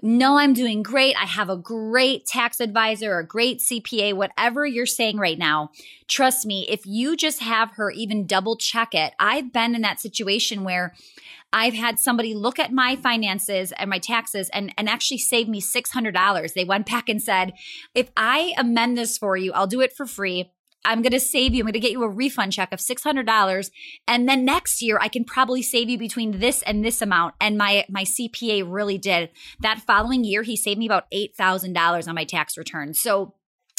no, 0.04 0.40
I'm 0.40 0.54
doing 0.54 0.82
great. 0.82 1.16
I 1.16 1.26
have 1.26 1.50
a 1.50 1.56
great 1.56 2.26
tax 2.26 2.60
advisor, 2.60 3.20
a 3.20 3.28
great 3.28 3.60
CPA, 3.60 4.16
whatever 4.16 4.66
you're 4.66 4.88
saying 4.88 5.18
right 5.18 5.38
now. 5.38 5.70
Trust 6.08 6.46
me, 6.46 6.66
if 6.70 6.86
you 6.86 7.16
just 7.16 7.42
have 7.42 7.74
her 7.76 7.92
even 7.92 8.26
double 8.26 8.56
check 8.56 8.96
it, 8.96 9.14
I've 9.20 9.54
been 9.54 9.76
in 9.76 9.82
that 9.82 10.00
situation 10.00 10.64
where 10.64 10.96
I've 11.54 11.74
had 11.74 12.00
somebody 12.00 12.34
look 12.34 12.60
at 12.60 12.72
my 12.72 12.96
finances 12.96 13.74
and 13.78 13.90
my 13.90 14.00
taxes 14.00 14.50
and, 14.54 14.74
and 14.78 14.90
actually 14.90 15.18
save 15.18 15.48
me 15.48 15.62
$600. 15.62 16.54
They 16.54 16.64
went 16.64 16.86
back 16.86 17.10
and 17.10 17.22
said, 17.22 17.54
if 17.94 18.10
I 18.16 18.54
amend 18.58 18.98
this 18.98 19.18
for 19.18 19.36
you, 19.36 19.52
I'll 19.54 19.68
do 19.68 19.82
it 19.82 19.94
for 19.94 20.06
free. 20.06 20.52
I'm 20.84 21.02
going 21.02 21.12
to 21.12 21.20
save 21.20 21.54
you. 21.54 21.62
I'm 21.62 21.66
going 21.66 21.74
to 21.74 21.80
get 21.80 21.92
you 21.92 22.04
a 22.04 22.10
refund 22.10 22.54
check 22.54 22.72
of 22.72 22.80
$600. 22.80 23.72
And 24.08 24.28
then 24.28 24.46
next 24.46 24.82
year 24.82 24.98
I 25.00 25.10
can 25.10 25.24
probably 25.24 25.62
save 25.62 25.90
you 25.90 25.98
between 25.98 26.40
this 26.40 26.64
and 26.64 26.84
this 26.84 27.02
amount. 27.02 27.36
And 27.40 27.58
my, 27.58 27.86
my 27.90 28.04
CPA 28.04 28.64
really 28.68 28.98
did 28.98 29.30
that 29.60 29.82
following 29.82 30.24
year. 30.24 30.42
He 30.44 30.56
saved 30.56 30.80
me 30.80 30.88
about 30.88 31.10
$8,000 31.12 32.08
on 32.08 32.16
my 32.16 32.24
tax 32.24 32.58
return. 32.58 32.94
So 32.94 33.36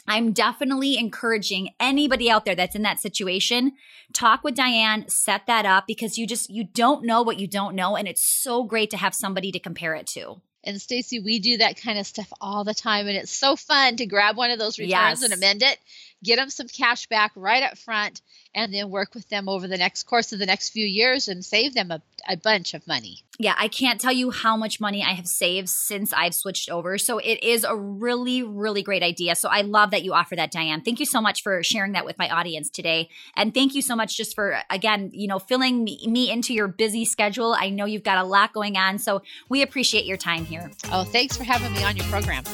I'm 0.06 0.32
definitely 0.32 0.98
encouraging 0.98 1.70
anybody 1.78 2.30
out 2.30 2.44
there 2.44 2.54
that's 2.54 2.74
in 2.74 2.82
that 2.82 3.00
situation, 3.00 3.72
talk 4.12 4.42
with 4.42 4.54
Diane, 4.54 5.08
set 5.08 5.46
that 5.46 5.64
up 5.64 5.86
because 5.86 6.18
you 6.18 6.26
just 6.26 6.50
you 6.50 6.64
don't 6.64 7.04
know 7.04 7.22
what 7.22 7.38
you 7.38 7.46
don't 7.46 7.74
know 7.74 7.96
and 7.96 8.08
it's 8.08 8.22
so 8.22 8.64
great 8.64 8.90
to 8.90 8.96
have 8.96 9.14
somebody 9.14 9.52
to 9.52 9.58
compare 9.60 9.94
it 9.94 10.06
to. 10.08 10.40
And 10.64 10.80
Stacy, 10.80 11.18
we 11.18 11.40
do 11.40 11.58
that 11.58 11.80
kind 11.80 11.98
of 11.98 12.06
stuff 12.06 12.32
all 12.40 12.64
the 12.64 12.74
time 12.74 13.06
and 13.06 13.16
it's 13.16 13.32
so 13.32 13.56
fun 13.56 13.96
to 13.96 14.06
grab 14.06 14.36
one 14.36 14.50
of 14.50 14.58
those 14.58 14.78
returns 14.78 15.20
yes. 15.20 15.22
and 15.22 15.32
amend 15.32 15.62
it, 15.62 15.78
get 16.22 16.36
them 16.36 16.50
some 16.50 16.68
cash 16.68 17.06
back 17.06 17.32
right 17.34 17.62
up 17.62 17.78
front 17.78 18.20
and 18.54 18.72
then 18.72 18.90
work 18.90 19.14
with 19.14 19.28
them 19.28 19.48
over 19.48 19.66
the 19.66 19.78
next 19.78 20.04
course 20.04 20.32
of 20.32 20.38
the 20.38 20.46
next 20.46 20.70
few 20.70 20.86
years 20.86 21.28
and 21.28 21.44
save 21.44 21.74
them 21.74 21.90
a, 21.90 22.02
a 22.28 22.36
bunch 22.36 22.74
of 22.74 22.86
money. 22.86 23.22
Yeah, 23.38 23.54
I 23.58 23.68
can't 23.68 24.00
tell 24.00 24.12
you 24.12 24.30
how 24.30 24.56
much 24.56 24.78
money 24.78 25.02
I 25.02 25.12
have 25.14 25.26
saved 25.26 25.68
since 25.68 26.12
I've 26.12 26.34
switched 26.34 26.70
over. 26.70 26.98
So 26.98 27.18
it 27.18 27.42
is 27.42 27.64
a 27.64 27.74
really, 27.74 28.42
really 28.42 28.82
great 28.82 29.02
idea. 29.02 29.34
So 29.34 29.48
I 29.48 29.62
love 29.62 29.90
that 29.90 30.04
you 30.04 30.12
offer 30.12 30.36
that, 30.36 30.52
Diane. 30.52 30.82
Thank 30.82 31.00
you 31.00 31.06
so 31.06 31.20
much 31.20 31.42
for 31.42 31.62
sharing 31.62 31.92
that 31.92 32.04
with 32.04 32.18
my 32.18 32.28
audience 32.28 32.68
today. 32.68 33.08
And 33.34 33.54
thank 33.54 33.74
you 33.74 33.82
so 33.82 33.96
much 33.96 34.16
just 34.16 34.34
for, 34.34 34.58
again, 34.70 35.10
you 35.14 35.26
know, 35.26 35.38
filling 35.38 35.82
me, 35.82 36.06
me 36.06 36.30
into 36.30 36.52
your 36.52 36.68
busy 36.68 37.04
schedule. 37.04 37.56
I 37.58 37.70
know 37.70 37.86
you've 37.86 38.04
got 38.04 38.18
a 38.18 38.24
lot 38.24 38.52
going 38.52 38.76
on. 38.76 38.98
So 38.98 39.22
we 39.48 39.62
appreciate 39.62 40.04
your 40.04 40.18
time 40.18 40.44
here. 40.44 40.70
Oh, 40.92 41.04
thanks 41.04 41.36
for 41.36 41.44
having 41.44 41.72
me 41.72 41.82
on 41.82 41.96
your 41.96 42.06
program. 42.06 42.44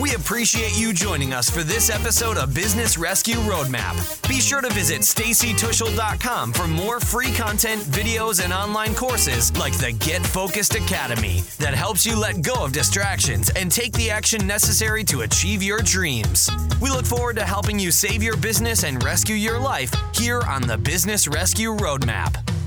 We 0.00 0.14
appreciate 0.14 0.78
you 0.80 0.94
joining 0.94 1.34
us 1.34 1.50
for 1.50 1.62
this 1.62 1.90
episode 1.90 2.38
of 2.38 2.54
Business 2.54 2.96
Rescue 2.96 3.34
Roadmap. 3.40 4.26
Be 4.26 4.40
sure 4.40 4.62
to 4.62 4.72
visit 4.72 5.02
stacytuschl.com 5.02 6.54
for 6.54 6.66
more 6.66 7.00
free 7.00 7.30
content, 7.32 7.82
videos, 7.82 8.42
and 8.42 8.50
online 8.50 8.94
courses 8.94 9.54
like 9.58 9.76
the 9.76 9.92
Get 9.92 10.24
Focused 10.24 10.74
Academy 10.74 11.42
that 11.58 11.74
helps 11.74 12.06
you 12.06 12.18
let 12.18 12.40
go 12.40 12.64
of 12.64 12.72
distractions 12.72 13.50
and 13.50 13.70
take 13.70 13.92
the 13.92 14.10
action 14.10 14.46
necessary 14.46 15.04
to 15.04 15.20
achieve 15.20 15.62
your 15.62 15.80
dreams. 15.80 16.48
We 16.80 16.88
look 16.88 17.04
forward 17.04 17.36
to 17.36 17.44
helping 17.44 17.78
you 17.78 17.90
save 17.90 18.22
your 18.22 18.38
business 18.38 18.84
and 18.84 19.04
rescue 19.04 19.36
your 19.36 19.58
life 19.58 19.92
here 20.14 20.40
on 20.48 20.62
the 20.62 20.78
Business 20.78 21.28
Rescue 21.28 21.76
Roadmap. 21.76 22.59